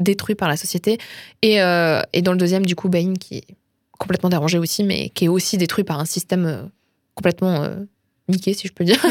détruit 0.00 0.34
par 0.34 0.48
la 0.48 0.56
société, 0.56 0.98
et, 1.42 1.56
et 1.56 2.22
dans 2.22 2.32
le 2.32 2.38
deuxième, 2.38 2.64
du 2.64 2.76
coup, 2.76 2.88
Bane, 2.88 3.18
qui 3.18 3.38
est 3.38 3.44
complètement 3.98 4.28
dérangé 4.28 4.58
aussi, 4.58 4.84
mais 4.84 5.10
qui 5.10 5.26
est 5.26 5.28
aussi 5.28 5.58
détruit 5.58 5.84
par 5.84 5.98
un 5.98 6.04
système 6.04 6.70
complètement 7.14 7.68
niqué, 8.28 8.54
si 8.54 8.68
je 8.68 8.72
peux 8.72 8.84
dire. 8.84 9.04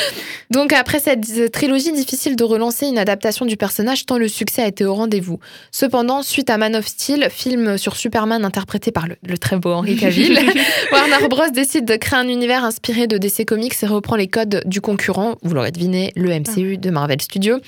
Donc 0.50 0.72
après 0.72 0.98
cette 0.98 1.52
trilogie, 1.52 1.92
difficile 1.92 2.36
de 2.36 2.44
relancer 2.44 2.86
une 2.86 2.98
adaptation 2.98 3.46
du 3.46 3.56
personnage 3.56 4.06
tant 4.06 4.18
le 4.18 4.28
succès 4.28 4.62
a 4.62 4.66
été 4.66 4.84
au 4.84 4.94
rendez-vous. 4.94 5.38
Cependant, 5.70 6.22
suite 6.22 6.50
à 6.50 6.58
Man 6.58 6.76
of 6.76 6.86
Steel, 6.86 7.28
film 7.30 7.78
sur 7.78 7.96
Superman 7.96 8.44
interprété 8.44 8.90
par 8.92 9.06
le, 9.06 9.16
le 9.26 9.38
très 9.38 9.56
beau 9.56 9.72
Henry 9.72 9.96
Cavill, 9.96 10.38
Warner 10.92 11.28
Bros 11.28 11.48
décide 11.52 11.84
de 11.84 11.96
créer 11.96 12.18
un 12.18 12.28
univers 12.28 12.64
inspiré 12.64 13.06
de 13.06 13.18
DC 13.18 13.44
Comics 13.46 13.74
et 13.82 13.86
reprend 13.86 14.16
les 14.16 14.28
codes 14.28 14.62
du 14.66 14.80
concurrent, 14.80 15.36
vous 15.42 15.54
l'aurez 15.54 15.70
deviné, 15.70 16.12
le 16.16 16.30
MCU 16.38 16.76
de 16.78 16.90
Marvel 16.90 17.20
Studios. 17.20 17.58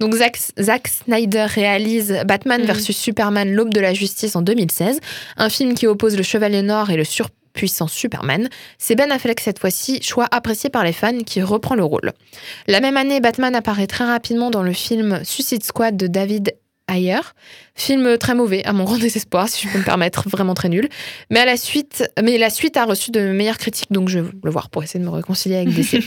Donc 0.00 0.14
Zack, 0.14 0.38
Zack 0.60 0.88
Snyder 0.88 1.46
réalise 1.48 2.20
Batman 2.26 2.62
Mhm. 2.62 2.72
vs 2.72 2.92
Superman, 2.92 3.52
l'aube 3.52 3.72
de 3.72 3.80
la 3.80 3.94
justice 3.94 4.36
en 4.36 4.42
2016, 4.42 5.00
un 5.36 5.48
film 5.48 5.74
qui 5.74 5.86
oppose 5.86 6.16
le 6.16 6.22
Chevalier 6.22 6.62
Noir 6.62 6.90
et 6.90 6.96
le 6.96 7.04
surpuissant 7.54 7.86
Superman. 7.86 8.48
C'est 8.78 8.96
Ben 8.96 9.10
Affleck 9.12 9.38
cette 9.38 9.60
fois-ci, 9.60 10.02
choix 10.02 10.26
apprécié 10.30 10.70
par 10.70 10.82
les 10.84 10.92
fans, 10.92 11.20
qui 11.24 11.40
reprend 11.40 11.76
le 11.76 11.84
rôle. 11.84 12.12
La 12.66 12.80
même 12.80 12.96
année, 12.96 13.20
Batman 13.20 13.54
apparaît 13.54 13.86
très 13.86 14.04
rapidement 14.04 14.50
dans 14.50 14.62
le 14.62 14.72
film 14.72 15.20
Suicide 15.24 15.62
Squad 15.62 15.96
de 15.96 16.08
David 16.08 16.56
Ayer. 16.86 17.20
Film 17.76 18.18
très 18.18 18.34
mauvais, 18.34 18.62
à 18.64 18.72
mon 18.72 18.84
grand 18.84 18.98
désespoir, 18.98 19.48
si 19.48 19.66
je 19.66 19.72
peux 19.72 19.78
me 19.78 19.84
permettre, 19.84 20.28
vraiment 20.28 20.54
très 20.54 20.68
nul. 20.68 20.88
Mais, 21.30 21.40
à 21.40 21.44
la 21.46 21.56
suite, 21.56 22.04
mais 22.22 22.36
la 22.38 22.50
suite 22.50 22.76
a 22.76 22.84
reçu 22.84 23.10
de 23.10 23.32
meilleures 23.32 23.56
critiques, 23.58 23.90
donc 23.90 24.08
je 24.10 24.18
vais 24.20 24.30
le 24.44 24.50
voir 24.50 24.68
pour 24.68 24.82
essayer 24.84 25.00
de 25.00 25.04
me 25.04 25.10
réconcilier 25.10 25.56
avec 25.56 25.70
DC. 25.72 25.98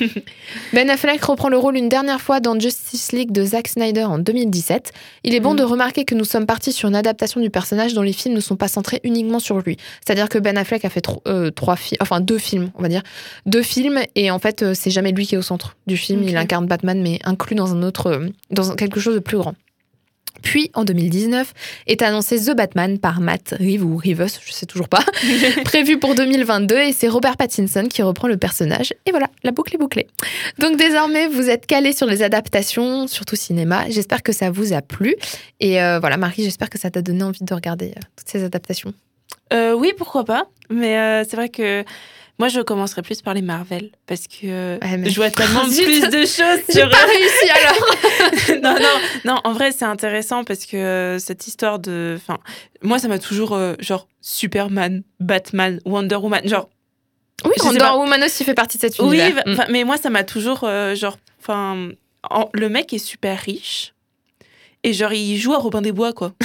ben 0.73 0.89
Affleck 0.89 1.21
reprend 1.25 1.49
le 1.49 1.57
rôle 1.57 1.75
une 1.77 1.89
dernière 1.89 2.21
fois 2.21 2.39
dans 2.39 2.57
Justice 2.59 3.11
League 3.11 3.31
de 3.31 3.43
Zack 3.43 3.67
Snyder 3.69 4.03
en 4.03 4.19
2017. 4.19 4.93
Il 5.23 5.33
est 5.35 5.39
bon 5.39 5.51
Mhm. 5.51 5.57
de 5.57 5.63
remarquer 5.63 6.05
que 6.05 6.13
nous 6.15 6.25
sommes 6.25 6.45
partis 6.45 6.71
sur 6.71 6.87
une 6.87 6.95
adaptation 6.95 7.41
du 7.41 7.49
personnage 7.49 7.93
dont 7.95 8.03
les 8.03 8.13
films 8.13 8.35
ne 8.35 8.39
sont 8.39 8.55
pas 8.55 8.67
centrés 8.67 9.01
uniquement 9.03 9.39
sur 9.39 9.57
lui. 9.59 9.77
C'est-à-dire 10.05 10.29
que 10.29 10.37
Ben 10.37 10.57
Affleck 10.57 10.85
a 10.85 10.89
fait 10.89 11.01
tro- 11.01 11.23
euh, 11.27 11.49
trois 11.51 11.75
films, 11.75 11.97
enfin 12.01 12.21
deux 12.21 12.37
films, 12.37 12.69
on 12.75 12.81
va 12.83 12.87
dire, 12.87 13.01
deux 13.47 13.63
films, 13.63 13.99
et 14.15 14.29
en 14.31 14.39
fait, 14.39 14.61
euh, 14.61 14.73
c'est 14.75 14.91
jamais 14.91 15.11
lui 15.11 15.25
qui 15.25 15.35
est 15.35 15.39
au 15.39 15.41
centre 15.41 15.75
du 15.87 15.97
film. 15.97 16.23
Il 16.23 16.37
incarne 16.37 16.67
Batman, 16.67 17.01
mais 17.01 17.19
inclus 17.25 17.55
dans 17.55 17.73
un 17.73 17.81
autre, 17.83 18.07
euh, 18.07 18.27
dans 18.51 18.75
quelque 18.75 18.99
chose 18.99 19.15
de 19.15 19.19
plus 19.19 19.37
grand. 19.37 19.55
Puis, 20.41 20.71
en 20.73 20.83
2019, 20.83 21.53
est 21.87 22.01
annoncé 22.01 22.39
The 22.39 22.55
Batman 22.55 22.99
par 22.99 23.19
Matt 23.19 23.55
Reeves 23.59 23.83
ou 23.83 23.97
Reeves, 23.97 24.39
je 24.45 24.51
sais 24.51 24.65
toujours 24.65 24.89
pas, 24.89 25.03
prévu 25.63 25.99
pour 25.99 26.15
2022, 26.15 26.77
et 26.77 26.93
c'est 26.93 27.07
Robert 27.07 27.37
Pattinson 27.37 27.85
qui 27.89 28.01
reprend 28.01 28.27
le 28.27 28.37
personnage. 28.37 28.93
Et 29.05 29.11
voilà, 29.11 29.27
la 29.43 29.51
boucle 29.51 29.75
est 29.75 29.79
bouclée. 29.79 30.07
Donc 30.59 30.77
désormais, 30.77 31.27
vous 31.27 31.49
êtes 31.49 31.65
calés 31.65 31.93
sur 31.93 32.07
les 32.07 32.23
adaptations, 32.23 33.07
surtout 33.07 33.35
cinéma. 33.35 33.85
J'espère 33.89 34.23
que 34.23 34.31
ça 34.31 34.51
vous 34.51 34.73
a 34.73 34.81
plu. 34.81 35.15
Et 35.59 35.81
euh, 35.81 35.99
voilà, 35.99 36.17
Marie, 36.17 36.43
j'espère 36.43 36.69
que 36.69 36.79
ça 36.79 36.89
t'a 36.89 37.01
donné 37.01 37.23
envie 37.23 37.43
de 37.43 37.53
regarder 37.53 37.89
euh, 37.89 38.01
toutes 38.15 38.29
ces 38.29 38.43
adaptations. 38.43 38.93
Euh, 39.53 39.73
oui, 39.73 39.93
pourquoi 39.97 40.25
pas. 40.25 40.47
Mais 40.69 41.23
c'est 41.23 41.37
vrai 41.37 41.49
que 41.49 41.85
moi, 42.39 42.47
je 42.49 42.61
commencerai 42.61 43.01
plus 43.01 43.21
par 43.21 43.33
les 43.33 43.41
Marvel 43.41 43.89
parce 44.05 44.27
que 44.27 44.45
euh, 44.45 44.77
Ouais, 44.81 45.09
je 45.09 45.15
vois 45.15 45.29
tellement 45.31 45.63
plus 45.65 46.01
de 46.01 46.19
choses 46.25 46.59
J'ai 46.69 46.81
sur 46.81 46.89
pas 46.89 47.05
réussi 47.05 47.49
alors 47.49 48.61
non, 48.61 48.73
non, 48.79 48.99
non, 49.25 49.41
en 49.43 49.53
vrai, 49.53 49.71
c'est 49.71 49.85
intéressant 49.85 50.43
parce 50.43 50.65
que 50.65 50.77
euh, 50.77 51.19
cette 51.19 51.47
histoire 51.47 51.79
de. 51.79 52.15
Enfin, 52.17 52.37
moi, 52.83 52.99
ça 52.99 53.07
m'a 53.07 53.19
toujours, 53.19 53.53
euh, 53.53 53.73
genre, 53.79 54.07
Superman, 54.21 55.03
Batman, 55.19 55.79
Wonder 55.85 56.15
Woman, 56.17 56.47
genre. 56.47 56.69
Oui, 57.45 57.51
Wonder. 57.63 57.85
Woman 57.95 58.23
aussi 58.23 58.43
fait 58.43 58.53
partie 58.55 58.77
de 58.77 58.81
cet 58.83 58.99
Oui, 58.99 59.19
univers. 59.19 59.43
bah, 59.45 59.65
Mm. 59.67 59.71
mais 59.71 59.83
moi, 59.83 59.97
ça 59.97 60.09
m'a 60.09 60.23
toujours, 60.23 60.61
euh, 60.63 60.95
genre, 60.95 61.17
enfin. 61.39 61.89
en- 62.29 62.49
Le 62.53 62.67
mec 62.69 62.91
est 62.93 62.97
super 62.97 63.39
riche. 63.39 63.93
Et 64.87 64.93
genre, 64.93 65.11
il 65.11 65.37
joue 65.37 65.53
à 65.53 65.57
Robin 65.57 65.81
des 65.81 65.91
Bois, 65.91 66.13
quoi. 66.13 66.31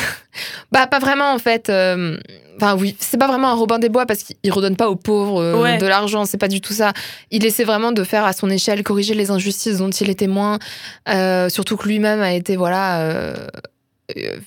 Bah, 0.73 0.87
pas 0.87 0.99
vraiment 0.99 1.35
en 1.35 1.39
fait. 1.39 1.69
euh, 1.69 2.17
Enfin, 2.57 2.75
oui, 2.79 2.97
c'est 2.99 3.19
pas 3.19 3.27
vraiment 3.27 3.49
un 3.49 3.55
Robin 3.55 3.79
des 3.79 3.89
Bois 3.91 4.07
parce 4.07 4.23
qu'il 4.23 4.51
redonne 4.53 4.77
pas 4.77 4.89
aux 4.89 4.97
pauvres 4.97 5.43
euh, 5.43 5.61
Ouais. 5.63 5.77
de 5.79 5.87
l'argent, 5.87 6.25
c'est 6.25 6.39
pas 6.39 6.49
du 6.49 6.61
tout 6.63 6.73
ça. 6.73 6.93
Il 7.31 7.45
essaie 7.45 7.65
vraiment 7.65 7.93
de 7.93 8.03
faire 8.05 8.25
à 8.25 8.33
son 8.33 8.49
échelle, 8.49 8.83
corriger 8.83 9.13
les 9.15 9.31
injustices 9.31 9.79
dont 9.79 9.91
il 9.91 10.09
est 10.09 10.15
témoin. 10.19 10.59
euh, 11.11 11.49
surtout 11.51 11.77
que 11.77 11.87
lui-même 11.89 12.21
a 12.23 12.33
été, 12.33 12.57
voilà. 12.57 13.35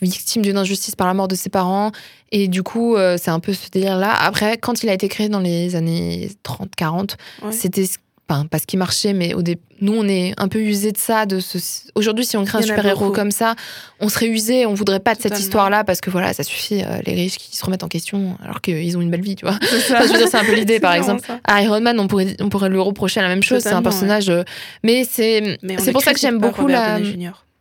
victime 0.02 0.42
d'une 0.42 0.58
injustice 0.58 0.96
par 0.96 1.08
la 1.08 1.14
mort 1.14 1.28
de 1.28 1.36
ses 1.36 1.50
parents 1.50 1.92
et 2.32 2.48
du 2.48 2.62
coup 2.62 2.96
euh, 2.96 3.18
c'est 3.20 3.32
un 3.32 3.40
peu 3.40 3.54
ce 3.54 3.70
délire 3.72 3.98
là 3.98 4.14
après 4.14 4.58
quand 4.58 4.84
il 4.84 4.90
a 4.90 4.94
été 4.94 5.08
créé 5.08 5.28
dans 5.30 5.40
les 5.40 5.76
années 5.76 6.30
30 6.44 6.76
40 6.76 7.18
Ouais. 7.42 7.52
c'était 7.52 7.84
enfin 7.84 7.96
pas 8.28 8.58
ce 8.60 8.66
qui 8.66 8.76
marchait 8.78 9.14
mais 9.14 9.34
au 9.36 9.42
dé- 9.44 9.60
nous 9.82 9.94
on 9.94 10.08
est 10.08 10.34
un 10.38 10.48
peu 10.48 10.60
usé 10.60 10.92
de 10.92 10.98
ça 10.98 11.26
de 11.28 11.40
ce 11.40 11.58
aujourd'hui 11.96 12.26
si 12.26 12.38
on 12.38 12.44
crée 12.46 12.58
un 12.58 12.62
Il 12.62 12.68
y 12.68 12.72
en 12.72 12.74
a 12.74 12.78
super 12.78 12.90
héros 12.92 13.00
beaucoup. 13.06 13.16
comme 13.16 13.30
ça 13.32 13.56
on 14.00 14.10
serait 14.10 14.28
usé 14.28 14.66
on 14.66 14.74
voudrait 14.74 15.00
pas 15.00 15.12
de 15.14 15.18
cette 15.22 15.32
Totalement. 15.34 15.44
histoire 15.44 15.70
là 15.70 15.84
parce 15.84 16.02
que 16.02 16.10
voilà 16.10 16.34
ça 16.34 16.42
suffit 16.44 16.82
euh, 16.84 17.00
les 17.06 17.14
riches 17.14 17.38
qui 17.38 17.56
se 17.56 17.64
remettent 17.64 17.84
en 17.84 17.88
question 17.88 18.38
alors 18.44 18.62
qu'ils 18.62 18.98
ont 18.98 19.02
une 19.02 19.12
belle 19.12 19.22
vie 19.22 19.36
tu 19.36 19.46
vois 19.46 19.60
C'est. 19.62 19.94
Enfin, 20.26 20.40
un 20.40 20.46
peu 20.46 20.56
l'idée, 20.56 20.80
par 20.80 20.94
exemple. 20.94 21.22
ça. 21.26 21.40
À 21.44 21.62
Iron 21.62 21.82
Man, 21.82 22.00
on 22.00 22.08
pourrait, 22.08 22.36
on 22.40 22.50
pourrait 22.50 22.70
lui 22.70 22.80
reprocher 22.80 23.22
la 23.22 23.28
même 23.28 23.44
chose. 23.44 23.62
C'est 23.62 23.70
un 23.74 23.82
personnage. 23.84 24.30
euh, 24.30 24.44
Mais 24.84 25.04
c'est 25.06 25.58
pour 25.92 26.02
ça 26.02 26.14
que 26.14 26.20
j'aime 26.20 26.40
pas 26.42 26.48
beaucoup 26.48 26.68
la. 26.68 27.00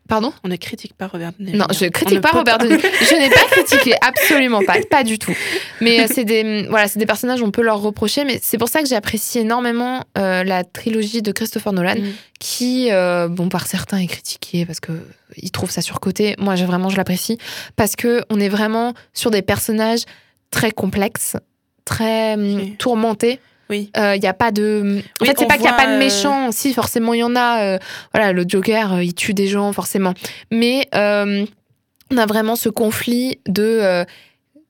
Pardon? 0.07 0.33
On 0.45 0.49
ne 0.49 0.57
critique 0.57 0.93
pas 0.95 1.07
Robert 1.07 1.33
De 1.39 1.45
Niro. 1.45 1.57
Non, 1.57 1.65
je 1.73 1.87
On 1.87 1.89
critique 1.91 2.15
ne 2.17 2.21
pas 2.21 2.31
Robert 2.31 2.59
De 2.59 2.67
Niro. 2.67 2.81
Je 2.83 3.15
n'ai 3.15 3.31
pas 3.31 3.45
critiqué, 3.51 3.95
absolument 4.03 4.63
pas, 4.63 4.75
pas 4.91 5.03
du 5.03 5.19
tout. 5.19 5.35
Mais 5.81 6.01
euh, 6.01 6.07
c'est 6.13 6.25
des, 6.25 6.67
voilà, 6.69 6.89
c'est 6.89 6.99
des 6.99 7.07
personnages, 7.07 7.41
on 7.43 7.51
peut 7.51 7.63
leur 7.63 7.81
reprocher, 7.81 8.25
mais 8.25 8.39
c'est 8.43 8.59
pour 8.59 8.69
ça 8.69 8.83
que 8.83 8.87
j'apprécie 8.89 9.39
énormément 9.39 10.05
euh, 10.19 10.45
la 10.45 10.63
trilogie 10.63 11.23
de 11.23 11.33
Christopher 11.33 11.73
Nolan, 11.73 11.95
Mm. 11.97 12.13
qui, 12.39 12.89
euh, 12.93 13.29
bon, 13.29 13.49
par 13.49 13.67
certains 13.67 13.97
est 13.99 14.07
critiquée 14.07 14.67
parce 14.67 14.81
que 14.81 14.93
ils 15.37 15.51
trouvent 15.51 15.71
ça 15.71 15.81
surcoté. 15.81 16.35
Moi, 16.39 16.55
j'ai 16.55 16.67
vraiment, 16.67 16.91
je 16.91 16.97
l'apprécie 16.99 17.39
parce 17.77 17.97
que 17.97 18.23
on 18.31 18.39
est 18.41 18.49
vraiment 18.51 18.93
sur 19.15 19.31
des 19.31 19.43
personnages 19.43 20.03
très 20.51 20.71
complexes, 20.71 21.37
très 21.87 22.35
Ok. 22.37 22.77
tourmentés. 22.79 23.41
Oui. 23.71 23.91
Il 23.97 24.21
n'y 24.21 24.27
a 24.27 24.35
pas 24.35 24.51
de. 24.53 24.83
En 24.83 25.23
Oui, 25.23 25.27
fait, 25.29 25.37
c'est 25.39 25.47
pas 25.47 25.55
qu'il 25.55 25.63
n'y 25.63 25.69
a 25.69 25.73
pas 25.75 25.87
de 25.87 25.93
euh, 25.93 25.99
méchants. 25.99 26.53
Si, 26.53 26.73
forcément, 26.75 27.15
il 27.15 27.21
y 27.21 27.23
en 27.25 27.35
a. 27.37 27.63
euh, 27.65 27.79
voilà, 28.13 28.33
le 28.33 28.45
Joker, 28.47 28.95
euh, 28.95 29.03
il 29.05 29.15
tue 29.15 29.35
des 29.35 29.47
gens, 29.49 29.73
forcément. 29.73 30.13
Mais 30.51 30.87
euh, 30.95 31.45
on 32.13 32.17
a 32.19 32.27
vraiment 32.27 32.57
ce 32.57 32.69
conflit 32.69 33.39
de. 33.49 33.63
euh, 33.63 34.05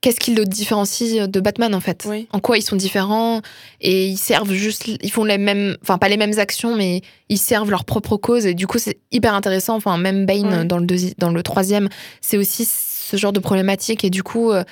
Qu'est-ce 0.01 0.21
qui 0.21 0.35
le 0.35 0.45
différencie 0.45 1.27
de 1.27 1.41
Batman 1.41 1.75
en 1.75 1.81
fait? 1.81 2.05
Oui. 2.07 2.29
En 2.31 2.39
quoi 2.39 2.59
ils 2.59 2.63
sont 2.63 2.77
différents? 2.77 3.41
Et 3.81 4.07
ils 4.09 4.19
servent 4.19 4.53
juste, 4.53 4.87
ils 4.87 5.11
font 5.11 5.25
les 5.25 5.39
mêmes, 5.39 5.79
enfin 5.81 5.97
pas 5.97 6.11
les 6.11 6.19
mêmes 6.19 6.39
actions, 6.39 6.77
mais 6.77 7.01
ils 7.31 7.39
servent 7.39 7.71
leur 7.71 7.87
propre 7.87 8.19
cause 8.19 8.45
et 8.45 8.53
du 8.53 8.67
coup 8.67 8.77
c'est 8.79 8.99
hyper 9.13 9.33
intéressant. 9.33 9.77
Enfin 9.77 9.97
même 9.97 10.27
Bane 10.27 10.69
dans 10.69 10.77
le 10.77 10.85
deuxi- 10.85 11.15
dans 11.17 11.31
le 11.31 11.43
troisième, 11.43 11.89
c'est 12.21 12.37
aussi 12.37 12.67
ce 12.67 13.17
genre 13.17 13.33
de 13.33 13.41
problématique 13.41 14.05
et 14.05 14.11
du 14.11 14.23
coup 14.23 14.51
euh, 14.53 14.63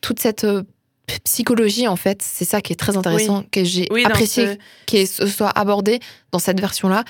toute 0.00 0.20
cette 0.20 0.44
euh, 0.44 0.62
psychologie 1.24 1.88
en 1.88 1.96
fait, 1.96 2.22
c'est 2.22 2.44
ça 2.44 2.60
qui 2.60 2.72
est 2.72 2.76
très 2.76 2.96
intéressant 2.96 3.44
que 3.50 3.64
j'ai 3.64 3.86
Oui, 3.90 4.04
apprécié 4.04 4.46
ce- 4.46 4.56
qui 4.86 5.06
soit 5.06 5.50
abordé 5.50 6.00
dans 6.32 6.38
cette 6.38 6.60
version-là. 6.60 7.04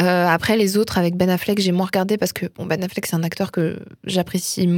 Euh, 0.00 0.26
après, 0.28 0.56
les 0.56 0.76
autres, 0.76 0.98
avec 0.98 1.16
Ben 1.16 1.30
Affleck, 1.30 1.58
j'ai 1.60 1.72
moins 1.72 1.86
regardé 1.86 2.16
parce 2.18 2.32
que 2.32 2.46
bon, 2.56 2.66
Ben 2.66 2.82
Affleck, 2.82 3.06
c'est 3.06 3.16
un 3.16 3.22
acteur 3.22 3.52
que 3.52 3.78
j'apprécie 4.04 4.68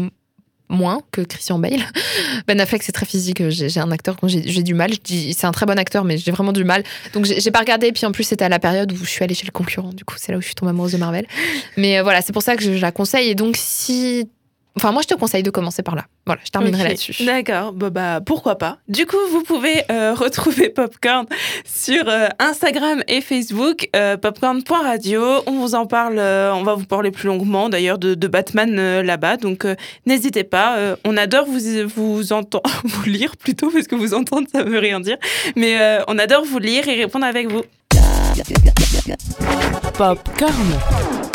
moins 0.69 1.01
que 1.13 1.21
Christian 1.21 1.59
Bale. 1.61 1.79
Ben 2.49 2.61
Affleck, 2.61 2.83
c'est 2.83 2.91
très 2.93 3.07
physique. 3.07 3.49
J'ai 3.51 3.79
un 3.81 3.91
acteur 3.93 4.17
dont 4.21 4.27
j'ai 4.29 4.41
du 4.63 4.75
mal. 4.75 4.93
Je 4.93 4.99
dis, 5.03 5.33
c'est 5.33 5.47
un 5.47 5.53
très 5.53 5.65
bon 5.65 5.79
acteur, 5.79 6.05
mais 6.05 6.19
j'ai 6.19 6.33
vraiment 6.33 6.53
du 6.53 6.65
mal. 6.65 6.83
Donc, 7.13 7.25
j'ai 7.25 7.41
j'ai 7.41 7.51
pas 7.53 7.61
regardé. 7.61 7.87
Et 7.87 7.93
puis, 7.93 8.05
en 8.05 8.11
plus, 8.13 8.25
c'était 8.25 8.45
à 8.45 8.49
la 8.49 8.59
période 8.59 8.91
où 8.93 8.97
je 8.97 9.05
suis 9.09 9.23
allée 9.23 9.35
chez 9.35 9.47
le 9.47 9.53
concurrent. 9.53 9.93
Du 9.93 10.05
coup, 10.05 10.17
c'est 10.19 10.33
là 10.33 10.39
où 10.39 10.41
je 10.41 10.47
suis 10.47 10.55
tombée 10.57 10.71
amoureuse 10.71 10.93
de 10.93 10.99
Marvel. 10.99 11.27
Mais 11.77 11.99
euh, 11.99 12.03
voilà, 12.03 12.21
c'est 12.21 12.33
pour 12.33 12.43
ça 12.43 12.57
que 12.57 12.63
je, 12.65 12.73
je 12.75 12.81
la 12.83 12.91
conseille. 12.93 13.29
Et 13.29 13.35
donc, 13.37 13.55
si. 13.57 14.29
Enfin, 14.77 14.93
moi, 14.93 15.01
je 15.03 15.09
te 15.09 15.15
conseille 15.15 15.43
de 15.43 15.51
commencer 15.51 15.83
par 15.83 15.95
là. 15.95 16.05
Voilà, 16.27 16.41
je 16.45 16.51
terminerai 16.51 16.85
là-dessus. 16.85 17.25
D'accord, 17.25 17.73
bah, 17.73 17.89
bah, 17.91 18.21
pourquoi 18.25 18.57
pas. 18.59 18.79
Du 18.89 19.07
coup, 19.07 19.17
vous 19.31 19.43
pouvez 19.43 19.85
euh, 19.91 20.15
retrouver 20.19 20.69
Popcorn 20.69 21.27
sur 21.65 22.09
euh, 22.09 22.29
Instagram 22.39 23.03
et 23.09 23.21
Facebook, 23.23 23.89
euh, 23.97 24.17
popcorn.radio. 24.17 25.23
On 25.47 25.53
vous 25.53 25.75
en 25.75 25.87
parle, 25.87 26.19
euh, 26.19 26.53
on 26.53 26.63
va 26.63 26.75
vous 26.75 26.85
parler 26.85 27.11
plus 27.11 27.29
longuement 27.29 27.69
d'ailleurs 27.69 27.99
de, 27.99 28.15
de 28.15 28.27
Batman 28.29 28.77
euh, 28.79 29.03
là-bas. 29.03 29.39
Donc 29.39 29.65
euh, 29.65 29.77
n'hésitez 30.05 30.45
pas, 30.45 30.77
euh, 30.77 30.97
on 31.05 31.17
adore 31.17 31.47
vous, 31.47 31.61
vous 31.95 32.33
entendre, 32.33 32.69
vous 32.85 33.05
lire 33.09 33.37
plutôt, 33.37 33.71
parce 33.71 33.87
que 33.87 33.95
vous 33.95 34.13
entendre, 34.13 34.47
ça 34.53 34.63
veut 34.63 34.79
rien 34.79 35.01
dire. 35.01 35.17
Mais 35.57 35.81
euh, 35.81 36.03
on 36.09 36.19
adore 36.19 36.45
vous 36.45 36.59
lire 36.59 36.87
et 36.89 36.95
répondre 36.97 37.25
avec 37.25 37.51
vous. 37.51 37.63
Popcorn. 39.97 41.26